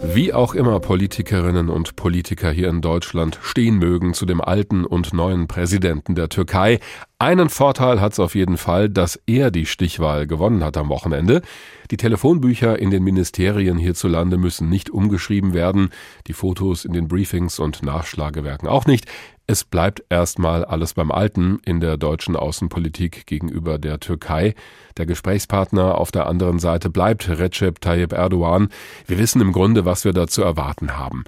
Wie 0.05 0.33
auch 0.33 0.55
immer 0.55 0.81
Politikerinnen 0.81 1.71
und 1.71 1.95
Politiker 1.95 2.51
hier 2.51 2.69
in 2.69 2.81
Deutschland 2.81 3.39
stehen 3.41 3.79
mögen 3.79 4.15
zu 4.15 4.27
dem 4.27 4.41
alten 4.41 4.85
und 4.85 5.13
neuen 5.13 5.47
Präsidenten 5.47 6.17
der 6.17 6.29
Türkei, 6.29 6.81
einen 7.23 7.51
Vorteil 7.51 8.01
hat 8.01 8.15
es 8.15 8.19
auf 8.19 8.35
jeden 8.35 8.57
Fall, 8.57 8.89
dass 8.89 9.15
er 9.27 9.53
die 9.53 9.65
Stichwahl 9.65 10.27
gewonnen 10.27 10.65
hat 10.65 10.77
am 10.77 10.89
Wochenende. 10.89 11.43
Die 11.93 11.97
Telefonbücher 11.97 12.81
in 12.81 12.91
den 12.91 13.05
Ministerien 13.05 13.79
hierzulande 13.79 14.39
müssen 14.39 14.69
nicht 14.69 14.91
umgeschrieben 14.91 15.55
werden, 15.55 15.91
die 16.27 16.33
Fotos 16.33 16.85
in 16.85 16.95
den 16.95 17.07
Briefings 17.07 17.61
und 17.61 17.85
Nachschlagewerken 17.85 18.69
auch 18.69 18.87
nicht. 18.87 19.07
Es 19.47 19.65
bleibt 19.65 20.05
erstmal 20.09 20.65
alles 20.65 20.95
beim 20.95 21.11
Alten 21.11 21.59
in 21.65 21.81
der 21.81 21.97
deutschen 21.97 22.37
Außenpolitik 22.37 23.27
gegenüber 23.27 23.77
der 23.77 23.99
Türkei. 23.99 24.55
Der 24.97 25.05
Gesprächspartner 25.05 25.99
auf 25.99 26.13
der 26.13 26.27
anderen 26.27 26.61
Seite 26.61 26.91
bleibt 26.91 27.29
Recep 27.29 27.81
Tayyip 27.81 28.13
Erdogan. 28.13 28.69
Wir 29.07 29.19
wissen 29.19 29.43
im 29.43 29.53
Grunde, 29.53 29.85
was 29.85 30.05
wir 30.05 30.13
da 30.13 30.29
zu 30.29 30.43
erwarten 30.43 30.97
haben. 30.97 31.25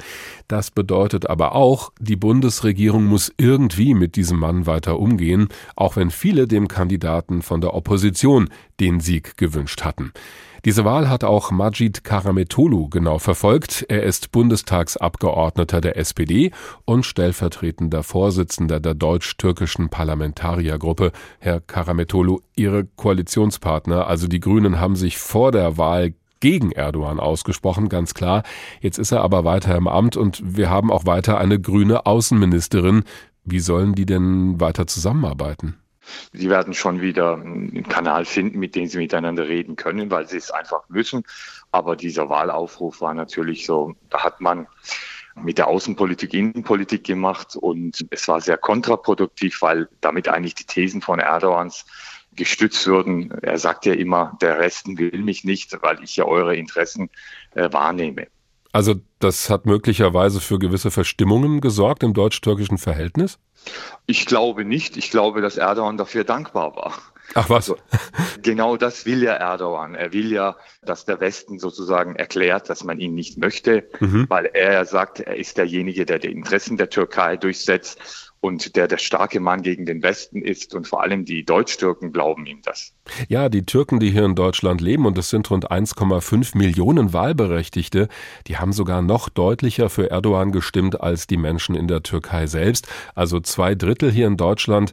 Das 0.47 0.71
bedeutet 0.71 1.29
aber 1.29 1.57
auch, 1.57 1.93
die 1.99 2.17
Bundesregierung 2.17 3.05
muss 3.05 3.33
irgendwie 3.37 3.95
mit 3.95 4.15
diesem 4.15 4.39
Mann 4.39 4.67
weiter 4.67 4.99
umgehen, 4.99 5.49
auch 5.85 5.97
wenn 5.97 6.11
viele 6.11 6.49
dem 6.49 6.67
Kandidaten 6.67 7.43
von 7.43 7.61
der 7.61 7.75
Opposition 7.75 8.49
den 8.81 9.01
Sieg 9.01 9.37
gewünscht 9.37 9.85
hatten. 9.85 10.13
Diese 10.65 10.87
Wahl 10.87 11.11
hat 11.11 11.25
auch 11.25 11.51
Majid 11.51 12.05
Karametolu 12.05 12.89
genau 12.89 13.19
verfolgt. 13.19 13.85
Er 13.91 14.03
ist 14.03 14.33
Bundestagsabgeordneter 14.33 15.83
der 15.83 15.99
SPD 15.99 16.53
und 16.87 17.05
stellvertretender 17.05 18.03
Vorsitzender 18.03 18.81
der 18.81 18.95
deutsch-türkischen 18.95 19.91
Parlamentariergruppe. 19.91 21.13
Herr 21.39 21.61
Karametolu, 21.61 22.41
Ihre 22.57 22.87
Koalitionspartner, 22.87 24.07
also 24.07 24.27
die 24.27 24.41
Grünen, 24.41 24.81
haben 24.81 24.97
sich 24.97 25.19
vor 25.19 25.53
der 25.53 25.77
Wahl 25.77 26.15
gegen 26.41 26.73
Erdogan 26.73 27.21
ausgesprochen, 27.21 27.91
ganz 27.91 28.15
klar. 28.15 28.43
Jetzt 28.81 28.99
ist 28.99 29.13
er 29.13 29.21
aber 29.21 29.45
weiter 29.45 29.77
im 29.77 29.87
Amt 29.87 30.17
und 30.17 30.43
wir 30.45 30.71
haben 30.71 30.91
auch 30.91 31.05
weiter 31.05 31.39
eine 31.39 31.61
grüne 31.61 32.07
Außenministerin. 32.07 33.05
Wie 33.45 33.61
sollen 33.61 33.95
die 33.95 34.07
denn 34.07 34.61
weiter 34.61 34.87
zusammenarbeiten? 34.87 35.79
Sie 36.33 36.51
werden 36.51 36.75
schon 36.75 37.01
wieder 37.01 37.37
einen 37.37 37.87
Kanal 37.89 38.25
finden, 38.25 38.59
mit 38.59 38.75
dem 38.75 38.87
sie 38.87 38.99
miteinander 38.99 39.49
reden 39.49 39.77
können, 39.77 40.11
weil 40.11 40.29
sie 40.29 40.37
es 40.37 40.51
einfach 40.51 40.89
müssen. 40.89 41.25
Aber 41.73 41.97
dieser 41.97 42.29
Wahlaufruf 42.29 43.01
war 43.01 43.15
natürlich 43.15 43.65
so, 43.67 43.95
da 44.11 44.23
hat 44.23 44.41
man 44.41 44.67
mit 45.43 45.59
der 45.59 45.67
Außenpolitik 45.67 46.33
Innenpolitik 46.33 47.05
gemacht 47.05 47.57
und 47.57 48.07
es 48.11 48.29
war 48.29 48.41
sehr 48.41 48.57
kontraproduktiv, 48.57 49.63
weil 49.63 49.89
damit 50.01 50.29
eigentlich 50.29 50.55
die 50.55 50.67
Thesen 50.67 51.01
von 51.01 51.19
Erdogans 51.19 51.87
gestützt 52.37 52.87
würden. 52.87 53.31
Er 53.43 53.59
sagt 53.59 53.87
ja 53.87 53.95
immer, 53.95 54.37
der 54.41 54.59
Resten 54.59 54.99
will 54.99 55.23
mich 55.23 55.45
nicht, 55.45 55.77
weil 55.83 56.03
ich 56.03 56.17
ja 56.17 56.25
eure 56.25 56.57
Interessen 56.57 57.11
äh, 57.55 57.73
wahrnehme. 57.73 58.29
Also 58.75 58.97
das 59.21 59.51
hat 59.51 59.67
möglicherweise 59.67 60.41
für 60.41 60.59
gewisse 60.59 60.91
Verstimmungen 60.91 61.61
gesorgt 61.61 62.03
im 62.03 62.13
deutsch-türkischen 62.13 62.77
Verhältnis? 62.77 63.39
Ich 64.07 64.27
glaube 64.27 64.65
nicht. 64.65 64.97
Ich 64.97 65.13
glaube, 65.13 65.41
dass 65.43 65.57
Erdogan 65.57 65.97
dafür 65.97 66.25
dankbar 66.25 66.75
war. 66.75 66.93
Ach 67.35 67.49
was. 67.49 67.71
Also, 67.71 67.77
genau 68.43 68.77
das 68.77 69.07
will 69.07 69.23
ja 69.23 69.35
Erdogan. 69.35 69.95
Er 69.95 70.13
will 70.13 70.33
ja, 70.33 70.57
dass 70.83 71.05
der 71.05 71.21
Westen 71.21 71.61
sozusagen 71.61 72.17
erklärt, 72.17 72.69
dass 72.69 72.83
man 72.83 72.99
ihn 72.99 73.15
nicht 73.15 73.39
möchte, 73.39 73.89
mhm. 74.01 74.27
weil 74.29 74.47
er 74.47 74.85
sagt, 74.87 75.21
er 75.21 75.37
ist 75.37 75.57
derjenige, 75.57 76.05
der 76.05 76.19
die 76.19 76.33
Interessen 76.33 76.77
der 76.77 76.91
Türkei 76.91 77.37
durchsetzt 77.37 78.34
und 78.45 78.77
der 78.77 78.89
der 78.89 78.99
starke 78.99 79.41
Mann 79.41 79.63
gegen 79.63 79.87
den 79.87 80.03
Westen 80.03 80.43
ist 80.43 80.75
und 80.75 80.87
vor 80.87 81.03
allem 81.03 81.25
die 81.25 81.47
Deutsch-Türken 81.47 82.13
glauben 82.13 82.45
ihm 82.45 82.61
das. 82.63 82.93
Ja, 83.27 83.49
die 83.49 83.65
Türken, 83.65 84.01
die 84.01 84.11
hier 84.11 84.27
in 84.27 84.35
Deutschland 84.35 84.83
leben 84.83 85.07
und 85.07 85.17
es 85.17 85.31
sind 85.31 85.51
rund 85.51 85.71
1,5 85.71 86.59
Millionen 86.59 87.15
Wahlberechtigte, 87.15 88.09
die 88.47 88.59
haben 88.59 88.75
sogar 88.75 89.01
noch 89.01 89.31
deutlicher 89.31 89.89
für 89.89 90.11
Erdogan 90.11 90.53
gestimmt 90.53 91.01
als 91.01 91.27
die 91.27 91.39
Menschen 91.39 91.75
in 91.75 91.89
der 91.89 92.03
Türkei 92.03 92.47
selbst, 92.47 92.87
also 93.15 93.41
zwei 93.41 93.75
Drittel 93.75 94.13
hier 94.13 94.27
in 94.27 94.37
Deutschland 94.37 94.93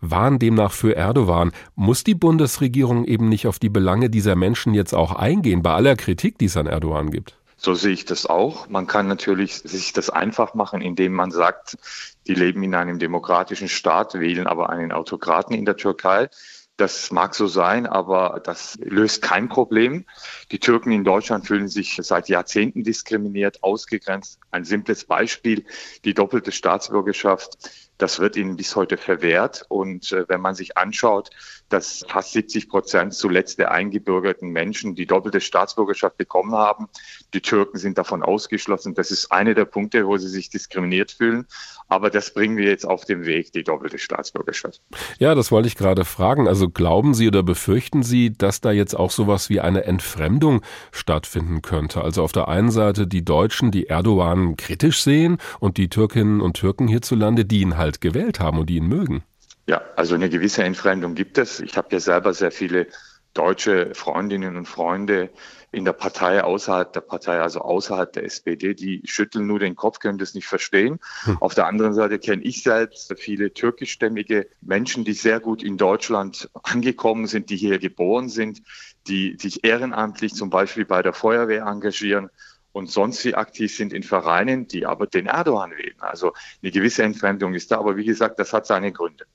waren 0.00 0.38
demnach 0.38 0.70
für 0.70 0.94
Erdogan. 0.94 1.50
Muss 1.74 2.04
die 2.04 2.14
Bundesregierung 2.14 3.06
eben 3.06 3.28
nicht 3.28 3.48
auf 3.48 3.58
die 3.58 3.70
Belange 3.70 4.08
dieser 4.08 4.36
Menschen 4.36 4.72
jetzt 4.72 4.94
auch 4.94 5.16
eingehen, 5.16 5.62
bei 5.62 5.72
aller 5.72 5.96
Kritik, 5.96 6.38
die 6.38 6.44
es 6.44 6.56
an 6.56 6.68
Erdogan 6.68 7.10
gibt? 7.10 7.36
So 7.64 7.72
sehe 7.72 7.94
ich 7.94 8.04
das 8.04 8.26
auch. 8.26 8.68
Man 8.68 8.86
kann 8.86 9.08
natürlich 9.08 9.54
sich 9.54 9.94
das 9.94 10.10
einfach 10.10 10.52
machen, 10.52 10.82
indem 10.82 11.14
man 11.14 11.30
sagt, 11.30 11.78
die 12.26 12.34
leben 12.34 12.62
in 12.62 12.74
einem 12.74 12.98
demokratischen 12.98 13.68
Staat, 13.68 14.12
wählen 14.20 14.46
aber 14.46 14.68
einen 14.68 14.92
Autokraten 14.92 15.56
in 15.56 15.64
der 15.64 15.78
Türkei. 15.78 16.28
Das 16.76 17.10
mag 17.10 17.34
so 17.34 17.46
sein, 17.46 17.86
aber 17.86 18.42
das 18.44 18.76
löst 18.82 19.22
kein 19.22 19.48
Problem. 19.48 20.04
Die 20.52 20.58
Türken 20.58 20.92
in 20.92 21.04
Deutschland 21.04 21.46
fühlen 21.46 21.68
sich 21.68 21.98
seit 22.02 22.28
Jahrzehnten 22.28 22.84
diskriminiert, 22.84 23.62
ausgegrenzt. 23.62 24.40
Ein 24.50 24.64
simples 24.64 25.06
Beispiel, 25.06 25.64
die 26.04 26.12
doppelte 26.12 26.52
Staatsbürgerschaft 26.52 27.56
das 27.98 28.18
wird 28.18 28.36
ihnen 28.36 28.56
bis 28.56 28.74
heute 28.76 28.96
verwehrt. 28.96 29.64
Und 29.68 30.12
äh, 30.12 30.28
wenn 30.28 30.40
man 30.40 30.54
sich 30.54 30.76
anschaut, 30.76 31.30
dass 31.68 32.04
fast 32.08 32.32
70 32.32 32.68
Prozent 32.68 33.14
zuletzt 33.14 33.58
der 33.58 33.70
eingebürgerten 33.70 34.50
Menschen 34.50 34.94
die 34.94 35.06
doppelte 35.06 35.40
Staatsbürgerschaft 35.40 36.16
bekommen 36.16 36.54
haben, 36.54 36.88
die 37.32 37.40
Türken 37.40 37.78
sind 37.78 37.98
davon 37.98 38.22
ausgeschlossen. 38.22 38.94
Das 38.94 39.10
ist 39.10 39.30
einer 39.32 39.54
der 39.54 39.64
Punkte, 39.64 40.06
wo 40.06 40.16
sie 40.16 40.28
sich 40.28 40.50
diskriminiert 40.50 41.12
fühlen. 41.12 41.46
Aber 41.88 42.10
das 42.10 42.32
bringen 42.32 42.56
wir 42.56 42.66
jetzt 42.66 42.86
auf 42.86 43.04
den 43.04 43.26
Weg, 43.26 43.52
die 43.52 43.62
doppelte 43.62 43.98
Staatsbürgerschaft. 43.98 44.80
Ja, 45.18 45.34
das 45.34 45.52
wollte 45.52 45.68
ich 45.68 45.76
gerade 45.76 46.04
fragen. 46.04 46.48
Also 46.48 46.68
glauben 46.68 47.14
Sie 47.14 47.28
oder 47.28 47.42
befürchten 47.42 48.02
Sie, 48.02 48.32
dass 48.32 48.60
da 48.60 48.72
jetzt 48.72 48.94
auch 48.94 49.10
sowas 49.10 49.50
wie 49.50 49.60
eine 49.60 49.84
Entfremdung 49.84 50.62
stattfinden 50.92 51.62
könnte? 51.62 52.02
Also 52.02 52.22
auf 52.22 52.32
der 52.32 52.48
einen 52.48 52.70
Seite 52.70 53.06
die 53.06 53.24
Deutschen, 53.24 53.70
die 53.70 53.86
Erdogan 53.86 54.56
kritisch 54.56 55.02
sehen 55.02 55.38
und 55.60 55.76
die 55.76 55.88
Türkinnen 55.88 56.40
und 56.40 56.54
Türken 56.54 56.88
hierzulande, 56.88 57.44
die 57.44 57.60
ihn 57.60 57.76
halt 57.76 57.83
gewählt 57.92 58.40
haben 58.40 58.58
und 58.58 58.70
die 58.70 58.76
ihn 58.76 58.86
mögen. 58.86 59.22
Ja, 59.66 59.80
also 59.96 60.14
eine 60.14 60.28
gewisse 60.28 60.62
Entfremdung 60.62 61.14
gibt 61.14 61.38
es. 61.38 61.60
Ich 61.60 61.76
habe 61.76 61.88
ja 61.92 62.00
selber 62.00 62.34
sehr 62.34 62.50
viele 62.50 62.86
deutsche 63.32 63.94
Freundinnen 63.94 64.56
und 64.56 64.66
Freunde 64.66 65.30
in 65.72 65.84
der 65.84 65.92
Partei, 65.92 66.42
außerhalb 66.44 66.92
der 66.92 67.00
Partei, 67.00 67.40
also 67.40 67.60
außerhalb 67.60 68.12
der 68.12 68.24
SPD, 68.24 68.74
die 68.74 69.02
schütteln 69.06 69.46
nur 69.46 69.58
den 69.58 69.74
Kopf, 69.74 69.98
können 69.98 70.18
das 70.18 70.34
nicht 70.34 70.46
verstehen. 70.46 71.00
Hm. 71.24 71.38
Auf 71.42 71.54
der 71.54 71.66
anderen 71.66 71.94
Seite 71.94 72.20
kenne 72.20 72.42
ich 72.42 72.62
selbst 72.62 73.12
viele 73.18 73.52
türkischstämmige 73.52 74.48
Menschen, 74.60 75.04
die 75.04 75.14
sehr 75.14 75.40
gut 75.40 75.64
in 75.64 75.76
Deutschland 75.76 76.48
angekommen 76.62 77.26
sind, 77.26 77.50
die 77.50 77.56
hier 77.56 77.80
geboren 77.80 78.28
sind, 78.28 78.62
die 79.08 79.36
sich 79.40 79.64
ehrenamtlich 79.64 80.34
zum 80.34 80.48
Beispiel 80.48 80.84
bei 80.84 81.02
der 81.02 81.12
Feuerwehr 81.12 81.64
engagieren 81.66 82.30
und 82.74 82.90
sonst 82.90 83.24
wie 83.24 83.34
aktiv 83.34 83.74
sind 83.74 83.92
in 83.92 84.02
Vereinen, 84.02 84.66
die 84.66 84.84
aber 84.84 85.06
den 85.06 85.26
Erdogan 85.26 85.70
wählen. 85.70 85.94
Also 86.00 86.32
eine 86.60 86.72
gewisse 86.72 87.04
Entfremdung 87.04 87.54
ist 87.54 87.70
da, 87.70 87.78
aber 87.78 87.96
wie 87.96 88.04
gesagt, 88.04 88.40
das 88.40 88.52
hat 88.52 88.66
seine 88.66 88.90
Gründe. 88.90 89.26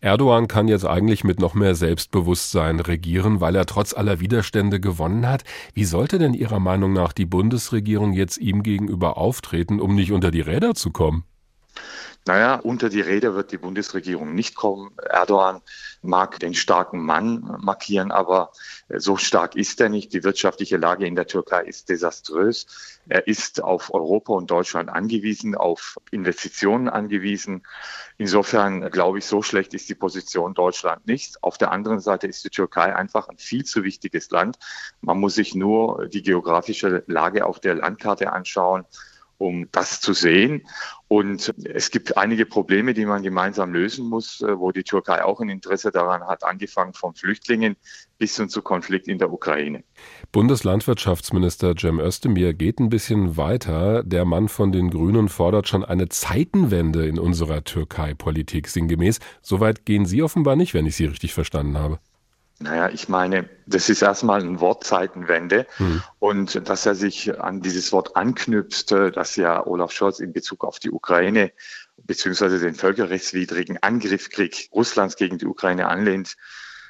Erdogan 0.00 0.48
kann 0.48 0.66
jetzt 0.66 0.86
eigentlich 0.86 1.22
mit 1.22 1.38
noch 1.38 1.52
mehr 1.52 1.74
Selbstbewusstsein 1.74 2.80
regieren, 2.80 3.42
weil 3.42 3.54
er 3.54 3.66
trotz 3.66 3.92
aller 3.92 4.18
Widerstände 4.18 4.80
gewonnen 4.80 5.28
hat. 5.28 5.44
Wie 5.74 5.84
sollte 5.84 6.18
denn 6.18 6.32
Ihrer 6.32 6.58
Meinung 6.58 6.94
nach 6.94 7.12
die 7.12 7.26
Bundesregierung 7.26 8.14
jetzt 8.14 8.38
ihm 8.38 8.62
gegenüber 8.62 9.18
auftreten, 9.18 9.78
um 9.78 9.94
nicht 9.94 10.10
unter 10.10 10.30
die 10.30 10.40
Räder 10.40 10.74
zu 10.74 10.90
kommen? 10.90 11.24
Naja, 12.26 12.56
unter 12.56 12.88
die 12.88 13.00
Räder 13.00 13.36
wird 13.36 13.52
die 13.52 13.56
Bundesregierung 13.56 14.34
nicht 14.34 14.56
kommen. 14.56 14.90
Erdogan 14.98 15.62
mag 16.02 16.40
den 16.40 16.54
starken 16.54 16.98
Mann 16.98 17.56
markieren, 17.60 18.10
aber 18.10 18.50
so 18.88 19.16
stark 19.16 19.54
ist 19.54 19.80
er 19.80 19.90
nicht. 19.90 20.12
Die 20.12 20.24
wirtschaftliche 20.24 20.76
Lage 20.76 21.06
in 21.06 21.14
der 21.14 21.28
Türkei 21.28 21.62
ist 21.62 21.88
desaströs. 21.88 22.98
Er 23.08 23.28
ist 23.28 23.62
auf 23.62 23.94
Europa 23.94 24.32
und 24.32 24.50
Deutschland 24.50 24.90
angewiesen, 24.90 25.54
auf 25.54 25.98
Investitionen 26.10 26.88
angewiesen. 26.88 27.64
Insofern 28.18 28.90
glaube 28.90 29.18
ich, 29.18 29.26
so 29.26 29.40
schlecht 29.40 29.72
ist 29.72 29.88
die 29.88 29.94
Position 29.94 30.52
Deutschland 30.52 31.06
nicht. 31.06 31.44
Auf 31.44 31.58
der 31.58 31.70
anderen 31.70 32.00
Seite 32.00 32.26
ist 32.26 32.44
die 32.44 32.50
Türkei 32.50 32.96
einfach 32.96 33.28
ein 33.28 33.38
viel 33.38 33.64
zu 33.64 33.84
wichtiges 33.84 34.30
Land. 34.30 34.58
Man 35.00 35.20
muss 35.20 35.36
sich 35.36 35.54
nur 35.54 36.08
die 36.08 36.22
geografische 36.22 37.04
Lage 37.06 37.46
auf 37.46 37.60
der 37.60 37.76
Landkarte 37.76 38.32
anschauen 38.32 38.84
um 39.38 39.68
das 39.72 40.00
zu 40.00 40.12
sehen. 40.12 40.66
Und 41.08 41.54
es 41.64 41.90
gibt 41.90 42.16
einige 42.16 42.46
Probleme, 42.46 42.92
die 42.92 43.06
man 43.06 43.22
gemeinsam 43.22 43.72
lösen 43.72 44.08
muss, 44.08 44.40
äh, 44.40 44.58
wo 44.58 44.72
die 44.72 44.82
Türkei 44.82 45.24
auch 45.24 45.40
ein 45.40 45.48
Interesse 45.48 45.92
daran 45.92 46.24
hat, 46.26 46.42
angefangen 46.42 46.94
von 46.94 47.14
Flüchtlingen 47.14 47.76
bis 48.18 48.36
hin 48.36 48.48
zu 48.48 48.62
Konflikt 48.62 49.06
in 49.06 49.18
der 49.18 49.32
Ukraine. 49.32 49.84
Bundeslandwirtschaftsminister 50.32 51.74
Cem 51.78 52.00
Özdemir 52.00 52.54
geht 52.54 52.80
ein 52.80 52.88
bisschen 52.88 53.36
weiter. 53.36 54.02
Der 54.02 54.24
Mann 54.24 54.48
von 54.48 54.72
den 54.72 54.90
Grünen 54.90 55.28
fordert 55.28 55.68
schon 55.68 55.84
eine 55.84 56.08
Zeitenwende 56.08 57.06
in 57.06 57.18
unserer 57.18 57.62
Türkei-Politik 57.62 58.66
sinngemäß. 58.68 59.20
Soweit 59.42 59.84
gehen 59.84 60.06
Sie 60.06 60.22
offenbar 60.22 60.56
nicht, 60.56 60.74
wenn 60.74 60.86
ich 60.86 60.96
Sie 60.96 61.06
richtig 61.06 61.34
verstanden 61.34 61.78
habe. 61.78 62.00
Naja, 62.58 62.88
ich 62.88 63.08
meine, 63.08 63.50
das 63.66 63.90
ist 63.90 64.00
erstmal 64.00 64.40
ein 64.40 64.60
Wortzeitenwende 64.60 65.66
mhm. 65.78 66.02
und 66.18 66.68
dass 66.68 66.86
er 66.86 66.94
sich 66.94 67.38
an 67.38 67.60
dieses 67.60 67.92
Wort 67.92 68.16
anknüpft, 68.16 68.92
äh, 68.92 69.12
das 69.12 69.36
ja 69.36 69.66
Olaf 69.66 69.92
Scholz 69.92 70.20
in 70.20 70.32
Bezug 70.32 70.64
auf 70.64 70.78
die 70.78 70.90
Ukraine 70.90 71.52
beziehungsweise 72.04 72.58
den 72.58 72.74
völkerrechtswidrigen 72.74 73.78
Angriffskrieg 73.82 74.70
Russlands 74.72 75.16
gegen 75.16 75.38
die 75.38 75.46
Ukraine 75.46 75.88
anlehnt, 75.88 76.36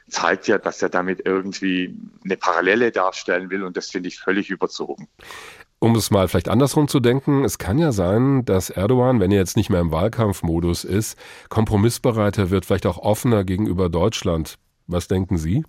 zeigt 0.08 0.46
ja, 0.46 0.58
dass 0.58 0.82
er 0.82 0.88
damit 0.88 1.22
irgendwie 1.24 1.98
eine 2.24 2.36
Parallele 2.36 2.92
darstellen 2.92 3.50
will 3.50 3.64
und 3.64 3.76
das 3.76 3.90
finde 3.90 4.08
ich 4.08 4.18
völlig 4.20 4.50
überzogen. 4.50 5.08
Um 5.78 5.94
es 5.94 6.10
mal 6.10 6.26
vielleicht 6.28 6.48
andersrum 6.48 6.88
zu 6.88 7.00
denken, 7.00 7.44
es 7.44 7.58
kann 7.58 7.78
ja 7.78 7.92
sein, 7.92 8.44
dass 8.44 8.70
Erdogan, 8.70 9.20
wenn 9.20 9.30
er 9.30 9.38
jetzt 9.38 9.56
nicht 9.56 9.68
mehr 9.68 9.80
im 9.80 9.90
Wahlkampfmodus 9.90 10.84
ist, 10.84 11.18
kompromissbereiter 11.48 12.50
wird, 12.50 12.64
vielleicht 12.64 12.86
auch 12.86 12.98
offener 12.98 13.44
gegenüber 13.44 13.88
Deutschland. 13.88 14.58
Was 14.86 15.08
denken 15.08 15.38
Sie? 15.38 15.64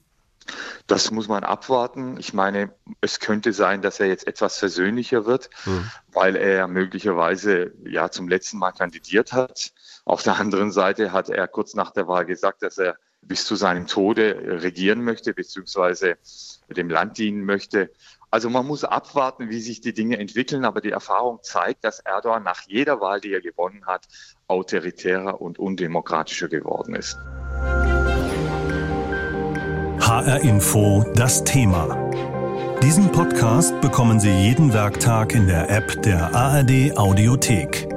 Das 0.86 1.12
muss 1.12 1.28
man 1.28 1.44
abwarten. 1.44 2.18
Ich 2.18 2.34
meine, 2.34 2.72
es 3.02 3.20
könnte 3.20 3.52
sein, 3.52 3.82
dass 3.82 4.00
er 4.00 4.08
jetzt 4.08 4.28
etwas 4.28 4.58
versöhnlicher 4.58 5.26
wird, 5.26 5.50
mhm. 5.66 5.92
weil 6.14 6.36
er 6.36 6.68
möglicherweise 6.68 7.74
ja 7.86 8.10
zum 8.10 8.30
letzten 8.30 8.58
Mal 8.58 8.72
kandidiert 8.72 9.34
hat. 9.34 9.74
Auf 10.06 10.24
der 10.24 10.40
anderen 10.40 10.72
Seite 10.72 11.12
hat 11.12 11.30
er 11.30 11.48
kurz 11.48 11.74
nach 11.74 11.92
der 11.92 12.08
Wahl 12.08 12.26
gesagt, 12.26 12.64
dass 12.64 12.78
er 12.78 12.98
bis 13.22 13.46
zu 13.46 13.56
seinem 13.56 13.88
Tode 13.88 14.62
regieren 14.64 15.04
möchte, 15.04 15.34
beziehungsweise 15.34 16.18
dem 16.70 16.90
Land 16.90 17.18
dienen 17.18 17.44
möchte. 17.44 17.92
Also 18.30 18.50
man 18.50 18.66
muss 18.66 18.84
abwarten, 18.84 19.50
wie 19.50 19.60
sich 19.60 19.82
die 19.82 19.94
Dinge 19.94 20.18
entwickeln, 20.18 20.64
aber 20.64 20.80
die 20.82 20.92
Erfahrung 20.92 21.40
zeigt, 21.42 21.84
dass 21.84 22.00
Erdogan 22.00 22.44
nach 22.44 22.62
jeder 22.68 23.02
Wahl, 23.02 23.20
die 23.20 23.34
er 23.34 23.42
gewonnen 23.42 23.86
hat, 23.86 24.08
autoritärer 24.48 25.42
und 25.42 25.60
undemokratischer 25.60 26.48
geworden 26.48 26.96
ist. 26.96 27.18
HR 30.08 30.40
Info 30.40 31.04
das 31.16 31.44
Thema. 31.44 32.10
Diesen 32.82 33.12
Podcast 33.12 33.82
bekommen 33.82 34.22
Sie 34.22 34.32
jeden 34.32 34.72
Werktag 34.72 35.36
in 35.36 35.48
der 35.48 35.70
App 35.70 36.02
der 36.02 36.34
ARD 36.34 36.96
Audiothek. 36.96 37.90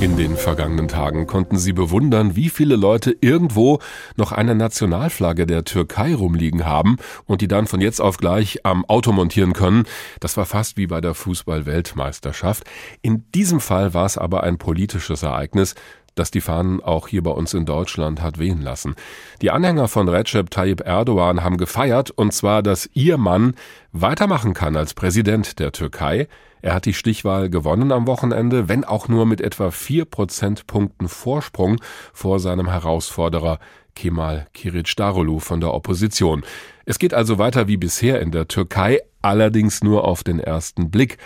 In 0.00 0.16
den 0.16 0.36
vergangenen 0.36 0.88
Tagen 0.88 1.28
konnten 1.28 1.56
Sie 1.56 1.72
bewundern, 1.72 2.34
wie 2.34 2.48
viele 2.48 2.74
Leute 2.74 3.16
irgendwo 3.20 3.78
noch 4.16 4.32
eine 4.32 4.56
Nationalflagge 4.56 5.46
der 5.46 5.62
Türkei 5.62 6.16
rumliegen 6.16 6.66
haben 6.66 6.96
und 7.24 7.40
die 7.40 7.48
dann 7.48 7.68
von 7.68 7.80
jetzt 7.80 8.00
auf 8.00 8.16
gleich 8.16 8.66
am 8.66 8.84
Auto 8.86 9.12
montieren 9.12 9.52
können. 9.52 9.84
Das 10.18 10.36
war 10.36 10.46
fast 10.46 10.76
wie 10.76 10.88
bei 10.88 11.00
der 11.00 11.14
Fußball-Weltmeisterschaft. 11.14 12.64
In 13.02 13.30
diesem 13.36 13.60
Fall 13.60 13.94
war 13.94 14.06
es 14.06 14.18
aber 14.18 14.42
ein 14.42 14.58
politisches 14.58 15.22
Ereignis, 15.22 15.76
das 16.18 16.30
die 16.30 16.40
Fahnen 16.40 16.82
auch 16.82 17.08
hier 17.08 17.22
bei 17.22 17.30
uns 17.30 17.54
in 17.54 17.66
Deutschland 17.66 18.22
hat 18.22 18.38
wehen 18.38 18.62
lassen. 18.62 18.94
Die 19.42 19.50
Anhänger 19.50 19.88
von 19.88 20.08
Recep 20.08 20.50
Tayyip 20.50 20.80
Erdogan 20.86 21.42
haben 21.42 21.56
gefeiert, 21.56 22.10
und 22.10 22.32
zwar, 22.32 22.62
dass 22.62 22.88
ihr 22.94 23.18
Mann 23.18 23.54
weitermachen 23.92 24.54
kann 24.54 24.76
als 24.76 24.94
Präsident 24.94 25.58
der 25.58 25.72
Türkei. 25.72 26.28
Er 26.60 26.74
hat 26.74 26.86
die 26.86 26.94
Stichwahl 26.94 27.50
gewonnen 27.50 27.92
am 27.92 28.06
Wochenende, 28.06 28.68
wenn 28.68 28.84
auch 28.84 29.08
nur 29.08 29.26
mit 29.26 29.40
etwa 29.40 29.70
vier 29.70 30.04
Prozentpunkten 30.04 31.08
Vorsprung 31.08 31.80
vor 32.12 32.40
seinem 32.40 32.68
Herausforderer 32.68 33.58
Kemal 33.94 34.46
Kilicdaroglu 34.54 35.40
von 35.40 35.60
der 35.60 35.74
Opposition. 35.74 36.44
Es 36.84 36.98
geht 36.98 37.14
also 37.14 37.38
weiter 37.38 37.68
wie 37.68 37.76
bisher 37.76 38.20
in 38.20 38.30
der 38.30 38.48
Türkei, 38.48 39.00
allerdings 39.22 39.82
nur 39.82 40.04
auf 40.04 40.22
den 40.22 40.40
ersten 40.40 40.90
Blick. 40.90 41.18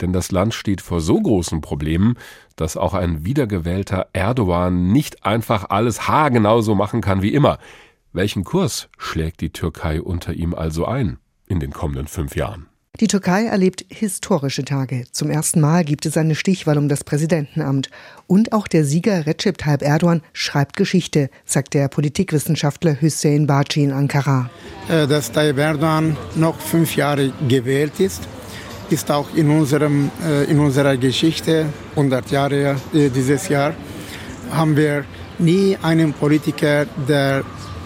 Denn 0.00 0.12
das 0.12 0.30
Land 0.30 0.54
steht 0.54 0.80
vor 0.80 1.00
so 1.00 1.20
großen 1.20 1.60
Problemen, 1.60 2.14
dass 2.56 2.76
auch 2.76 2.94
ein 2.94 3.24
wiedergewählter 3.24 4.08
Erdogan 4.12 4.92
nicht 4.92 5.24
einfach 5.24 5.70
alles 5.70 6.08
haargenau 6.08 6.60
so 6.60 6.74
machen 6.74 7.00
kann 7.00 7.22
wie 7.22 7.34
immer. 7.34 7.58
Welchen 8.12 8.44
Kurs 8.44 8.88
schlägt 8.96 9.40
die 9.40 9.50
Türkei 9.50 10.00
unter 10.00 10.32
ihm 10.32 10.54
also 10.54 10.86
ein 10.86 11.18
in 11.46 11.60
den 11.60 11.72
kommenden 11.72 12.06
fünf 12.06 12.36
Jahren? 12.36 12.66
Die 13.00 13.06
Türkei 13.06 13.44
erlebt 13.44 13.84
historische 13.90 14.64
Tage. 14.64 15.04
Zum 15.12 15.30
ersten 15.30 15.60
Mal 15.60 15.84
gibt 15.84 16.04
es 16.04 16.16
eine 16.16 16.34
Stichwahl 16.34 16.78
um 16.78 16.88
das 16.88 17.04
Präsidentenamt. 17.04 17.90
Und 18.26 18.52
auch 18.52 18.66
der 18.66 18.84
Sieger 18.84 19.24
Recep 19.24 19.56
Tayyip 19.56 19.82
Erdogan 19.82 20.22
schreibt 20.32 20.76
Geschichte, 20.76 21.30
sagt 21.44 21.74
der 21.74 21.86
Politikwissenschaftler 21.86 23.00
Hüseyin 23.00 23.46
Baci 23.46 23.84
in 23.84 23.92
Ankara. 23.92 24.50
Äh, 24.88 25.06
dass 25.06 25.30
Tayyip 25.30 25.58
Erdogan 25.58 26.16
noch 26.34 26.58
fünf 26.58 26.96
Jahre 26.96 27.32
gewählt 27.46 28.00
ist, 28.00 28.26
ist 28.90 29.10
auch 29.10 29.28
in, 29.34 29.50
unserem, 29.50 30.10
äh, 30.26 30.44
in 30.44 30.58
unserer 30.58 30.96
Geschichte, 30.96 31.66
100 31.90 32.30
Jahre 32.30 32.76
äh, 32.92 33.08
dieses 33.10 33.48
Jahr, 33.48 33.74
haben 34.50 34.76
wir 34.76 35.04
nie 35.38 35.76
einen 35.82 36.12
Politiker, 36.12 36.86
der 37.08 37.42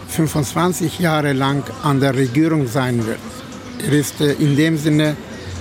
25 0.09 0.99
Jahre 0.99 1.33
lang 1.33 1.65
an 1.83 2.01
der 2.01 2.15
Regierung 2.15 2.67
sein 2.67 3.05
wird. 3.07 3.19
Er 3.85 3.93
ist 3.93 4.21
äh, 4.21 4.33
in 4.35 4.57
dem 4.57 4.77
Sinne 4.77 5.17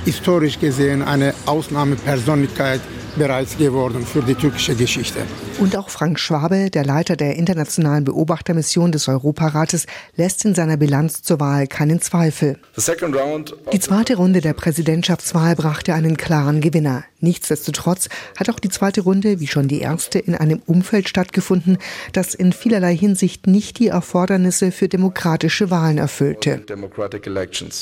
historisch 0.05 0.59
gesehen 0.59 1.01
eine 1.01 1.33
Ausnahmepersönlichkeit 1.45 2.81
bereits 3.15 3.57
geworden 3.57 4.05
für 4.05 4.21
die 4.21 4.35
türkische 4.35 4.75
Geschichte. 4.75 5.19
Und 5.59 5.75
auch 5.75 5.89
Frank 5.89 6.19
Schwabe, 6.19 6.69
der 6.69 6.85
Leiter 6.85 7.15
der 7.15 7.35
internationalen 7.35 8.03
Beobachtermission 8.03 8.91
des 8.91 9.07
Europarates, 9.07 9.85
lässt 10.15 10.45
in 10.45 10.55
seiner 10.55 10.77
Bilanz 10.77 11.21
zur 11.21 11.39
Wahl 11.39 11.67
keinen 11.67 12.01
Zweifel. 12.01 12.57
Die 12.77 13.79
zweite 13.79 14.15
Runde 14.15 14.41
der 14.41 14.53
Präsidentschaftswahl 14.53 15.55
brachte 15.55 15.93
einen 15.93 16.17
klaren 16.17 16.61
Gewinner. 16.61 17.03
Nichtsdestotrotz 17.21 18.09
hat 18.37 18.49
auch 18.49 18.59
die 18.59 18.69
zweite 18.69 19.01
Runde, 19.01 19.39
wie 19.39 19.47
schon 19.47 19.67
die 19.67 19.79
erste, 19.79 20.19
in 20.19 20.35
einem 20.35 20.61
Umfeld 20.65 21.07
stattgefunden, 21.07 21.77
das 22.13 22.33
in 22.33 22.51
vielerlei 22.51 22.95
Hinsicht 22.95 23.47
nicht 23.47 23.79
die 23.79 23.87
Erfordernisse 23.87 24.71
für 24.71 24.87
demokratische 24.87 25.69
Wahlen 25.69 25.99
erfüllte. 25.99 26.63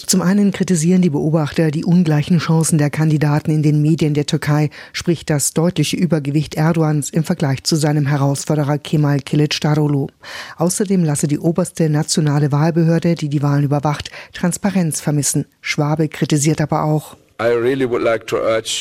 Zum 0.08 0.22
einen 0.22 0.52
kritisieren 0.52 1.02
die 1.02 1.10
Beobachter 1.10 1.72
die 1.72 1.86
ungleichen 1.86 2.40
Chancen 2.40 2.78
der 2.78 2.90
Kandidaten 2.90 3.52
in 3.52 3.64
den 3.64 3.82
Medien 3.82 4.14
der 4.14 4.26
Türkei, 4.26 4.70
sprich 4.94 5.26
das 5.26 5.54
deutliche 5.54 5.96
Übergewicht 5.96 6.56
Erdogans 6.56 7.10
im 7.10 7.24
Vergleich 7.24 7.64
zu 7.64 7.76
seinem 7.76 8.06
Herausforderer 8.08 8.78
Kemal 8.78 9.20
Kilicdaroglu. 9.20 10.08
Außerdem 10.58 11.04
lasse 11.04 11.28
die 11.28 11.40
oberste 11.40 11.90
nationale 11.90 12.52
Wahlbehörde, 12.52 13.16
die 13.16 13.30
die 13.30 13.42
Wahlen 13.42 13.64
überwacht, 13.64 14.12
Transparenz 14.34 15.00
vermissen. 15.00 15.46
Schwabe 15.62 16.10
kritisiert 16.10 16.60
aber 16.60 16.84
auch, 16.84 17.16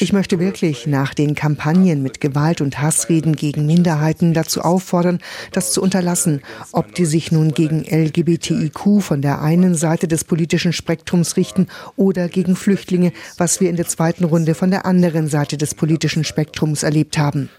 ich 0.00 0.12
möchte 0.12 0.40
wirklich 0.40 0.86
nach 0.88 1.14
den 1.14 1.36
Kampagnen 1.36 2.02
mit 2.02 2.20
Gewalt 2.20 2.60
und 2.60 2.80
Hassreden 2.80 3.36
gegen 3.36 3.66
Minderheiten 3.66 4.34
dazu 4.34 4.62
auffordern, 4.62 5.20
das 5.52 5.72
zu 5.72 5.80
unterlassen, 5.80 6.42
ob 6.72 6.92
die 6.94 7.04
sich 7.04 7.30
nun 7.30 7.52
gegen 7.52 7.84
LGBTIQ 7.84 9.00
von 9.00 9.22
der 9.22 9.42
einen 9.42 9.76
Seite 9.76 10.08
des 10.08 10.24
politischen 10.24 10.72
Spektrums 10.72 11.36
richten 11.36 11.68
oder 11.94 12.28
gegen 12.28 12.56
Flüchtlinge, 12.56 13.12
was 13.36 13.60
wir 13.60 13.70
in 13.70 13.76
der 13.76 13.86
zweiten 13.86 14.24
Runde 14.24 14.56
von 14.56 14.72
der 14.72 14.86
anderen 14.86 15.28
Seite 15.28 15.56
des 15.56 15.76
politischen 15.76 16.24
Spektrums 16.24 16.82
erlebt 16.82 17.16
haben. 17.16 17.50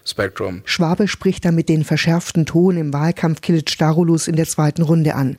Schwabe 0.66 1.08
spricht 1.08 1.46
damit 1.46 1.70
den 1.70 1.84
verschärften 1.84 2.44
Ton 2.44 2.76
im 2.76 2.92
Wahlkampf 2.92 3.40
Kilic 3.40 3.78
Darulus 3.78 4.28
in 4.28 4.36
der 4.36 4.46
zweiten 4.46 4.82
Runde 4.82 5.14
an. 5.14 5.38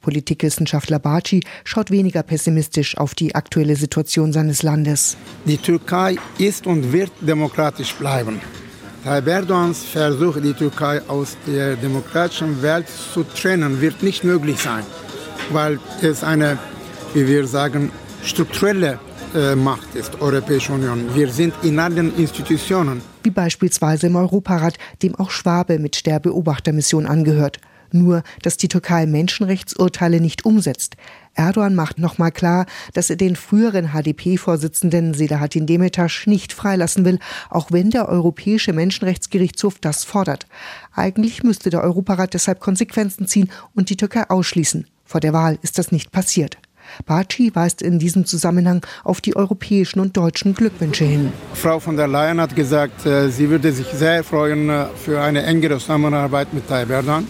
Politikwissenschaftler 0.00 0.98
Baci 0.98 1.42
schaut 1.64 1.90
weniger 1.90 2.22
pessimistisch 2.22 2.96
auf 2.96 3.14
die 3.14 3.34
aktuelle 3.34 3.76
Situation 3.76 4.32
seines 4.32 4.62
Landes. 4.62 5.16
Die 5.44 5.58
Türkei 5.58 6.16
ist 6.38 6.66
und 6.66 6.92
wird 6.92 7.12
demokratisch 7.20 7.94
bleiben. 7.94 8.40
Tayyip 9.04 9.26
Erdogans 9.26 9.84
Versuch, 9.84 10.40
die 10.40 10.52
Türkei 10.52 11.00
aus 11.08 11.36
der 11.46 11.76
demokratischen 11.76 12.60
Welt 12.62 12.86
zu 13.14 13.24
trennen, 13.24 13.80
wird 13.80 14.02
nicht 14.02 14.24
möglich 14.24 14.58
sein, 14.60 14.84
weil 15.50 15.78
es 16.02 16.24
eine, 16.24 16.58
wie 17.14 17.26
wir 17.26 17.46
sagen, 17.46 17.90
strukturelle 18.22 18.98
äh, 19.34 19.54
Macht 19.54 19.94
ist, 19.94 20.20
Europäische 20.20 20.72
Union. 20.72 21.14
Wir 21.14 21.28
sind 21.28 21.54
in 21.62 21.78
allen 21.78 22.16
Institutionen. 22.16 23.02
Wie 23.22 23.30
beispielsweise 23.30 24.08
im 24.08 24.16
Europarat, 24.16 24.78
dem 25.02 25.14
auch 25.14 25.30
Schwabe 25.30 25.78
mit 25.78 26.06
der 26.06 26.18
Beobachtermission 26.18 27.06
angehört. 27.06 27.60
Nur, 27.92 28.22
dass 28.42 28.56
die 28.56 28.68
Türkei 28.68 29.06
Menschenrechtsurteile 29.06 30.20
nicht 30.20 30.44
umsetzt. 30.44 30.96
Erdogan 31.34 31.74
macht 31.74 31.98
nochmal 31.98 32.32
klar, 32.32 32.66
dass 32.94 33.10
er 33.10 33.16
den 33.16 33.36
früheren 33.36 33.92
HDP-Vorsitzenden 33.92 35.14
Selahattin 35.14 35.66
Demirtas 35.66 36.26
nicht 36.26 36.52
freilassen 36.52 37.04
will, 37.04 37.18
auch 37.48 37.70
wenn 37.70 37.90
der 37.90 38.08
Europäische 38.08 38.72
Menschenrechtsgerichtshof 38.72 39.78
das 39.80 40.04
fordert. 40.04 40.46
Eigentlich 40.92 41.44
müsste 41.44 41.70
der 41.70 41.82
Europarat 41.82 42.34
deshalb 42.34 42.60
Konsequenzen 42.60 43.26
ziehen 43.26 43.50
und 43.74 43.88
die 43.90 43.96
Türkei 43.96 44.28
ausschließen. 44.28 44.86
Vor 45.04 45.20
der 45.20 45.32
Wahl 45.32 45.58
ist 45.62 45.78
das 45.78 45.92
nicht 45.92 46.12
passiert. 46.12 46.58
Baci 47.06 47.54
weist 47.54 47.82
in 47.82 47.98
diesem 47.98 48.24
Zusammenhang 48.24 48.84
auf 49.04 49.20
die 49.20 49.36
europäischen 49.36 50.00
und 50.00 50.16
deutschen 50.16 50.54
Glückwünsche 50.54 51.04
hin. 51.04 51.32
Frau 51.54 51.80
von 51.80 51.96
der 51.96 52.08
Leyen 52.08 52.40
hat 52.40 52.56
gesagt, 52.56 53.06
äh, 53.06 53.28
sie 53.30 53.50
würde 53.50 53.72
sich 53.72 53.86
sehr 53.88 54.24
freuen 54.24 54.68
äh, 54.70 54.86
für 55.04 55.20
eine 55.20 55.42
engere 55.42 55.78
Zusammenarbeit 55.78 56.52
mit 56.52 56.68
Tayyip 56.68 56.90
Erdogan. 56.90 57.26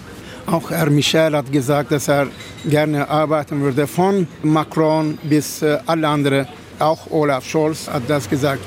Auch 0.50 0.70
Herr 0.70 0.88
Michel 0.88 1.36
hat 1.36 1.52
gesagt, 1.52 1.92
dass 1.92 2.08
er 2.08 2.28
gerne 2.64 3.06
arbeiten 3.08 3.60
würde, 3.60 3.86
von 3.86 4.26
Macron 4.42 5.18
bis 5.22 5.60
äh, 5.60 5.78
alle 5.84 6.08
anderen. 6.08 6.46
Auch 6.78 7.10
Olaf 7.10 7.44
Scholz 7.44 7.86
hat 7.86 8.04
das 8.08 8.30
gesagt. 8.30 8.62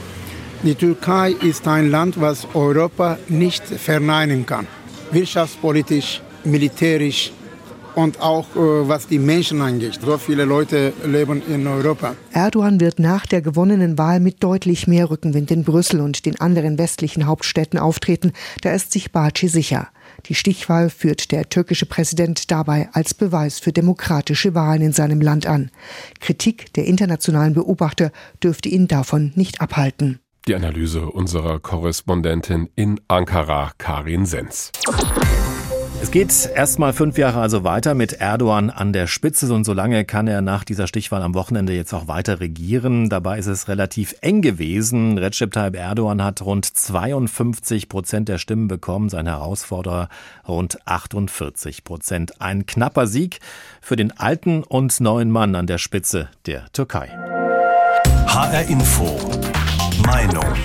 Die 0.62 0.76
Türkei 0.76 1.32
ist 1.32 1.68
ein 1.68 1.90
Land, 1.90 2.22
was 2.22 2.48
Europa 2.54 3.18
nicht 3.30 3.64
verneinen 3.64 4.46
kann. 4.46 4.68
Wirtschaftspolitisch, 5.12 6.22
militärisch, 6.44 7.32
und 7.96 8.22
auch 8.22 8.46
äh, 8.56 8.88
was 8.88 9.08
die 9.08 9.20
Menschen 9.20 9.62
angeht. 9.62 10.00
So 10.04 10.18
viele 10.18 10.46
Leute 10.46 10.94
leben 11.06 11.42
in 11.48 11.68
Europa. 11.68 12.16
Erdogan 12.32 12.80
wird 12.80 13.00
nach 13.00 13.26
der 13.26 13.42
gewonnenen 13.42 13.98
Wahl 13.98 14.20
mit 14.20 14.44
deutlich 14.44 14.88
mehr 14.88 15.10
Rückenwind 15.10 15.52
in 15.52 15.64
Brüssel 15.64 16.00
und 16.02 16.26
den 16.26 16.40
anderen 16.40 16.78
westlichen 16.78 17.26
Hauptstädten 17.26 17.80
auftreten. 17.80 18.34
Da 18.62 18.72
ist 18.72 18.92
sich 18.92 19.12
Baci 19.12 19.48
sicher. 19.48 19.90
Die 20.26 20.36
Stichwahl 20.36 20.90
führt 20.90 21.32
der 21.32 21.50
türkische 21.50 21.86
Präsident 21.86 22.52
dabei 22.52 22.90
als 22.94 23.14
Beweis 23.14 23.60
für 23.60 23.72
demokratische 23.72 24.56
Wahlen 24.56 24.82
in 24.82 24.94
seinem 24.94 25.22
Land 25.22 25.46
an. 25.46 25.72
Kritik 26.20 26.74
der 26.74 26.86
internationalen 26.86 27.54
Beobachter 27.54 28.12
dürfte 28.44 28.70
ihn 28.70 28.88
davon 28.88 29.32
nicht 29.36 29.62
abhalten. 29.62 30.20
Die 30.48 30.56
Analyse 30.56 31.06
unserer 31.06 31.60
Korrespondentin 31.60 32.70
in 32.76 33.00
Ankara, 33.08 33.72
Karin 33.78 34.26
Sens. 34.26 34.72
Es 36.02 36.10
geht 36.10 36.50
erstmal 36.56 36.94
fünf 36.94 37.20
Jahre 37.20 37.40
also 37.40 37.64
weiter 37.64 37.94
mit 37.94 38.14
Erdogan 38.14 38.72
an 38.72 38.92
der 38.92 39.06
Spitze 39.06 39.54
und 39.54 39.66
solange 39.66 40.04
kann 40.04 40.28
er 40.28 40.42
nach 40.42 40.64
dieser 40.64 40.88
Stichwahl 40.88 41.22
am 41.22 41.36
Wochenende 41.36 41.74
jetzt 41.74 41.94
auch 41.94 42.08
weiter 42.08 42.40
regieren. 42.40 43.08
Dabei 43.08 43.38
ist 43.38 43.46
es 43.46 43.68
relativ 43.68 44.16
eng 44.22 44.42
gewesen. 44.42 45.20
Recep 45.20 45.52
Tayyip 45.52 45.76
Erdogan 45.76 46.24
hat 46.24 46.42
rund 46.42 46.66
52 46.66 47.88
Prozent 47.88 48.30
der 48.30 48.40
Stimmen 48.40 48.68
bekommen, 48.68 49.10
sein 49.10 49.28
Herausforderer 49.28 50.10
rund 50.48 50.80
48 50.88 51.84
Prozent. 51.84 52.42
Ein 52.42 52.66
knapper 52.66 53.06
Sieg 53.06 53.40
für 53.80 53.96
den 53.96 54.12
alten 54.18 54.64
und 54.64 55.00
neuen 55.02 55.30
Mann 55.30 55.54
an 55.54 55.68
der 55.68 55.78
Spitze 55.78 56.30
der 56.48 56.66
Türkei. 56.74 57.10
HR 58.26 58.68
Info. 58.68 59.20
Meinung. 60.08 60.56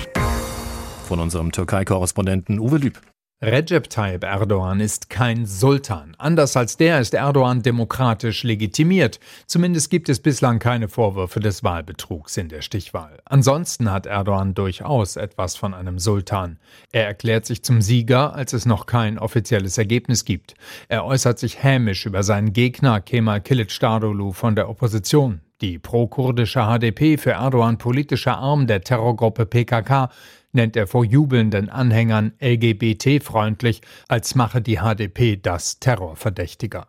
Von 1.07 1.19
unserem 1.19 1.51
Türkei-Korrespondenten 1.51 2.59
Uwe 2.59 2.79
Lüb. 2.79 2.99
Recep 3.39 3.87
Tayyip 3.87 4.23
Erdogan 4.23 4.79
ist 4.79 5.11
kein 5.11 5.45
Sultan. 5.45 6.15
Anders 6.17 6.57
als 6.57 6.75
der 6.75 6.99
ist 6.99 7.13
Erdogan 7.13 7.61
demokratisch 7.61 8.41
legitimiert. 8.41 9.19
Zumindest 9.45 9.91
gibt 9.91 10.09
es 10.09 10.19
bislang 10.19 10.57
keine 10.57 10.87
Vorwürfe 10.87 11.39
des 11.39 11.63
Wahlbetrugs 11.63 12.35
in 12.37 12.49
der 12.49 12.63
Stichwahl. 12.63 13.19
Ansonsten 13.25 13.91
hat 13.91 14.07
Erdogan 14.07 14.55
durchaus 14.55 15.17
etwas 15.17 15.55
von 15.55 15.75
einem 15.75 15.99
Sultan. 15.99 16.57
Er 16.91 17.05
erklärt 17.05 17.45
sich 17.45 17.63
zum 17.63 17.83
Sieger, 17.83 18.33
als 18.33 18.53
es 18.53 18.65
noch 18.65 18.87
kein 18.87 19.19
offizielles 19.19 19.77
Ergebnis 19.77 20.25
gibt. 20.25 20.55
Er 20.87 21.05
äußert 21.05 21.37
sich 21.37 21.61
hämisch 21.61 22.07
über 22.07 22.23
seinen 22.23 22.53
Gegner 22.53 23.01
Kemal 23.01 23.41
Kılıçdaroğlu 23.41 24.33
von 24.33 24.55
der 24.55 24.67
Opposition. 24.67 25.41
Die 25.61 25.79
pro-kurdische 25.79 26.67
HDP 26.67 27.17
für 27.17 27.31
Erdogan 27.31 27.79
politischer 27.79 28.37
Arm 28.37 28.67
der 28.67 28.81
Terrorgruppe 28.81 29.47
PKK 29.47 30.09
nennt 30.51 30.75
er 30.75 30.87
vor 30.87 31.05
jubelnden 31.05 31.69
Anhängern 31.69 32.33
LGBT-freundlich, 32.41 33.81
als 34.07 34.35
mache 34.35 34.61
die 34.61 34.77
HDP 34.77 35.37
das 35.37 35.79
Terrorverdächtiger. 35.79 36.87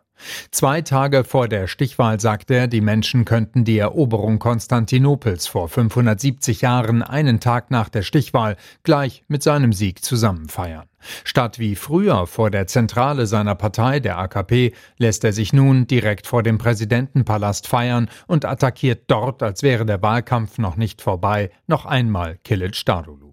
Zwei 0.51 0.81
Tage 0.81 1.23
vor 1.23 1.47
der 1.47 1.67
Stichwahl 1.67 2.19
sagte 2.19 2.53
er, 2.53 2.67
die 2.67 2.81
Menschen 2.81 3.25
könnten 3.25 3.63
die 3.63 3.77
Eroberung 3.77 4.39
Konstantinopels 4.39 5.47
vor 5.47 5.69
570 5.69 6.61
Jahren 6.61 7.03
einen 7.03 7.39
Tag 7.39 7.71
nach 7.71 7.89
der 7.89 8.01
Stichwahl 8.01 8.57
gleich 8.83 9.23
mit 9.27 9.43
seinem 9.43 9.73
Sieg 9.73 10.03
zusammen 10.03 10.49
feiern. 10.49 10.87
Statt 11.23 11.59
wie 11.59 11.75
früher 11.75 12.27
vor 12.27 12.51
der 12.51 12.67
Zentrale 12.67 13.25
seiner 13.25 13.55
Partei, 13.55 14.01
der 14.01 14.17
AKP, 14.17 14.73
lässt 14.97 15.23
er 15.23 15.31
sich 15.31 15.53
nun 15.53 15.87
direkt 15.87 16.27
vor 16.27 16.43
dem 16.43 16.57
Präsidentenpalast 16.57 17.67
feiern 17.67 18.09
und 18.27 18.43
attackiert 18.43 19.03
dort, 19.07 19.41
als 19.41 19.63
wäre 19.63 19.85
der 19.85 20.01
Wahlkampf 20.01 20.57
noch 20.57 20.75
nicht 20.75 21.01
vorbei, 21.01 21.51
noch 21.67 21.85
einmal 21.85 22.37
Kilic 22.43 22.83
Darulu. 22.85 23.28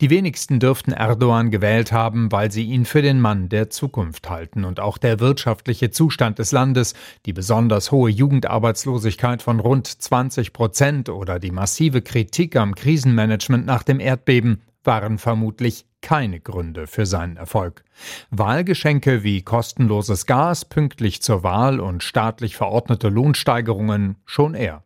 Die 0.00 0.10
wenigsten 0.10 0.60
dürften 0.60 0.92
Erdogan 0.92 1.50
gewählt 1.50 1.92
haben, 1.92 2.30
weil 2.30 2.52
sie 2.52 2.64
ihn 2.64 2.84
für 2.84 3.02
den 3.02 3.20
Mann 3.20 3.48
der 3.48 3.70
Zukunft 3.70 4.30
halten 4.30 4.64
und 4.64 4.80
auch 4.80 4.98
der 4.98 5.20
wirtschaftliche 5.20 5.90
Zustand 5.90 6.38
des 6.38 6.52
Landes, 6.52 6.94
die 7.24 7.32
besonders 7.32 7.90
hohe 7.90 8.10
Jugendarbeitslosigkeit 8.10 9.42
von 9.42 9.60
rund 9.60 9.86
20 9.86 10.52
Prozent 10.52 11.08
oder 11.08 11.38
die 11.38 11.50
massive 11.50 12.02
Kritik 12.02 12.56
am 12.56 12.74
Krisenmanagement 12.74 13.66
nach 13.66 13.82
dem 13.82 14.00
Erdbeben 14.00 14.62
waren 14.84 15.18
vermutlich 15.18 15.86
keine 16.00 16.38
Gründe 16.38 16.86
für 16.86 17.06
seinen 17.06 17.36
Erfolg. 17.36 17.82
Wahlgeschenke 18.30 19.24
wie 19.24 19.42
kostenloses 19.42 20.26
Gas 20.26 20.64
pünktlich 20.64 21.22
zur 21.22 21.42
Wahl 21.42 21.80
und 21.80 22.04
staatlich 22.04 22.56
verordnete 22.56 23.08
Lohnsteigerungen 23.08 24.16
schon 24.24 24.54
eher. 24.54 24.85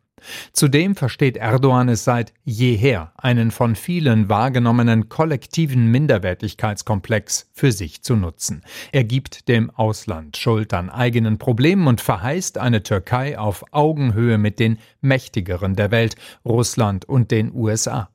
Zudem 0.52 0.96
versteht 0.96 1.36
Erdogan 1.36 1.88
es 1.88 2.04
seit 2.04 2.32
jeher, 2.44 3.12
einen 3.16 3.50
von 3.50 3.76
vielen 3.76 4.28
wahrgenommenen 4.28 5.08
kollektiven 5.08 5.90
Minderwertigkeitskomplex 5.90 7.50
für 7.52 7.72
sich 7.72 8.02
zu 8.02 8.16
nutzen. 8.16 8.62
Er 8.92 9.04
gibt 9.04 9.48
dem 9.48 9.70
Ausland 9.70 10.36
Schuld 10.36 10.74
an 10.74 10.90
eigenen 10.90 11.38
Problemen 11.38 11.86
und 11.86 12.00
verheißt 12.00 12.58
eine 12.58 12.82
Türkei 12.82 13.38
auf 13.38 13.64
Augenhöhe 13.72 14.38
mit 14.38 14.58
den 14.58 14.78
Mächtigeren 15.00 15.76
der 15.76 15.90
Welt, 15.90 16.16
Russland 16.44 17.04
und 17.04 17.30
den 17.30 17.52
USA. 17.54 18.10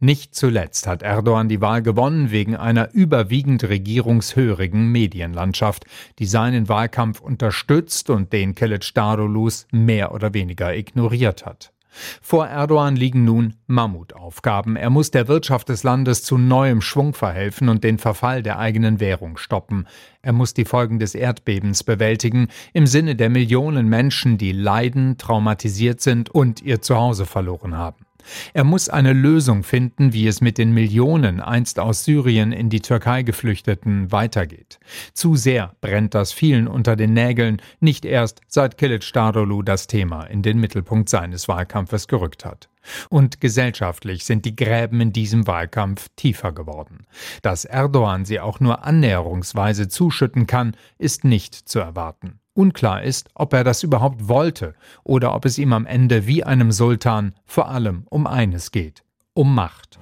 Nicht 0.00 0.34
zuletzt 0.34 0.86
hat 0.86 1.02
Erdogan 1.02 1.48
die 1.48 1.60
Wahl 1.60 1.82
gewonnen 1.82 2.30
wegen 2.30 2.56
einer 2.56 2.92
überwiegend 2.92 3.64
regierungshörigen 3.64 4.90
Medienlandschaft, 4.90 5.84
die 6.18 6.26
seinen 6.26 6.68
Wahlkampf 6.68 7.20
unterstützt 7.20 8.10
und 8.10 8.32
den 8.32 8.54
Kılıçdaroğlu's 8.54 9.66
mehr 9.70 10.12
oder 10.14 10.34
weniger 10.34 10.74
ignoriert 10.74 11.46
hat. 11.46 11.74
Vor 12.20 12.46
Erdogan 12.46 12.96
liegen 12.96 13.24
nun 13.24 13.54
Mammutaufgaben. 13.66 14.76
Er 14.76 14.90
muss 14.90 15.10
der 15.10 15.28
Wirtschaft 15.28 15.68
des 15.68 15.84
Landes 15.84 16.24
zu 16.24 16.38
neuem 16.38 16.80
Schwung 16.80 17.14
verhelfen 17.14 17.68
und 17.68 17.84
den 17.84 17.98
Verfall 17.98 18.42
der 18.42 18.58
eigenen 18.58 19.00
Währung 19.00 19.36
stoppen. 19.36 19.86
Er 20.22 20.32
muss 20.32 20.54
die 20.54 20.64
Folgen 20.64 20.98
des 20.98 21.14
Erdbebens 21.14 21.84
bewältigen, 21.84 22.48
im 22.72 22.86
Sinne 22.86 23.14
der 23.14 23.30
Millionen 23.30 23.88
Menschen, 23.88 24.38
die 24.38 24.52
leiden, 24.52 25.18
traumatisiert 25.18 26.00
sind 26.00 26.30
und 26.30 26.62
ihr 26.62 26.82
Zuhause 26.82 27.26
verloren 27.26 27.76
haben. 27.76 28.04
Er 28.52 28.64
muss 28.64 28.88
eine 28.88 29.12
Lösung 29.12 29.62
finden, 29.62 30.12
wie 30.12 30.26
es 30.26 30.40
mit 30.40 30.58
den 30.58 30.72
Millionen 30.72 31.40
einst 31.40 31.78
aus 31.78 32.04
Syrien 32.04 32.52
in 32.52 32.70
die 32.70 32.80
Türkei 32.80 33.22
geflüchteten 33.22 34.12
weitergeht. 34.12 34.78
Zu 35.12 35.36
sehr 35.36 35.74
brennt 35.80 36.14
das 36.14 36.32
vielen 36.32 36.68
unter 36.68 36.96
den 36.96 37.12
Nägeln, 37.12 37.60
nicht 37.80 38.04
erst 38.04 38.40
seit 38.48 38.78
Kılıçdaroğlu 38.78 39.62
das 39.62 39.86
Thema 39.86 40.24
in 40.24 40.42
den 40.42 40.58
Mittelpunkt 40.58 41.08
seines 41.08 41.48
Wahlkampfes 41.48 42.08
gerückt 42.08 42.44
hat. 42.44 42.68
Und 43.08 43.40
gesellschaftlich 43.40 44.24
sind 44.24 44.44
die 44.44 44.56
Gräben 44.56 45.00
in 45.00 45.12
diesem 45.12 45.46
Wahlkampf 45.46 46.08
tiefer 46.16 46.52
geworden. 46.52 47.06
Dass 47.42 47.64
Erdogan 47.64 48.24
sie 48.24 48.40
auch 48.40 48.60
nur 48.60 48.84
annäherungsweise 48.84 49.88
zuschütten 49.88 50.46
kann, 50.46 50.76
ist 50.98 51.24
nicht 51.24 51.54
zu 51.54 51.78
erwarten. 51.78 52.40
Unklar 52.54 53.02
ist, 53.02 53.28
ob 53.34 53.52
er 53.52 53.64
das 53.64 53.82
überhaupt 53.82 54.28
wollte 54.28 54.74
oder 55.02 55.34
ob 55.34 55.44
es 55.44 55.58
ihm 55.58 55.72
am 55.72 55.86
Ende 55.86 56.26
wie 56.26 56.44
einem 56.44 56.72
Sultan 56.72 57.34
vor 57.44 57.68
allem 57.68 58.06
um 58.08 58.26
eines 58.26 58.70
geht, 58.70 59.04
um 59.34 59.54
Macht. 59.54 59.98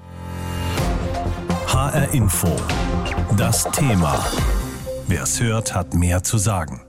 HR 1.67 2.13
Info. 2.13 2.55
Das 3.37 3.65
Thema. 3.73 4.23
Wer 5.09 5.23
es 5.23 5.41
hört, 5.41 5.75
hat 5.75 5.95
mehr 5.95 6.23
zu 6.23 6.37
sagen. 6.37 6.83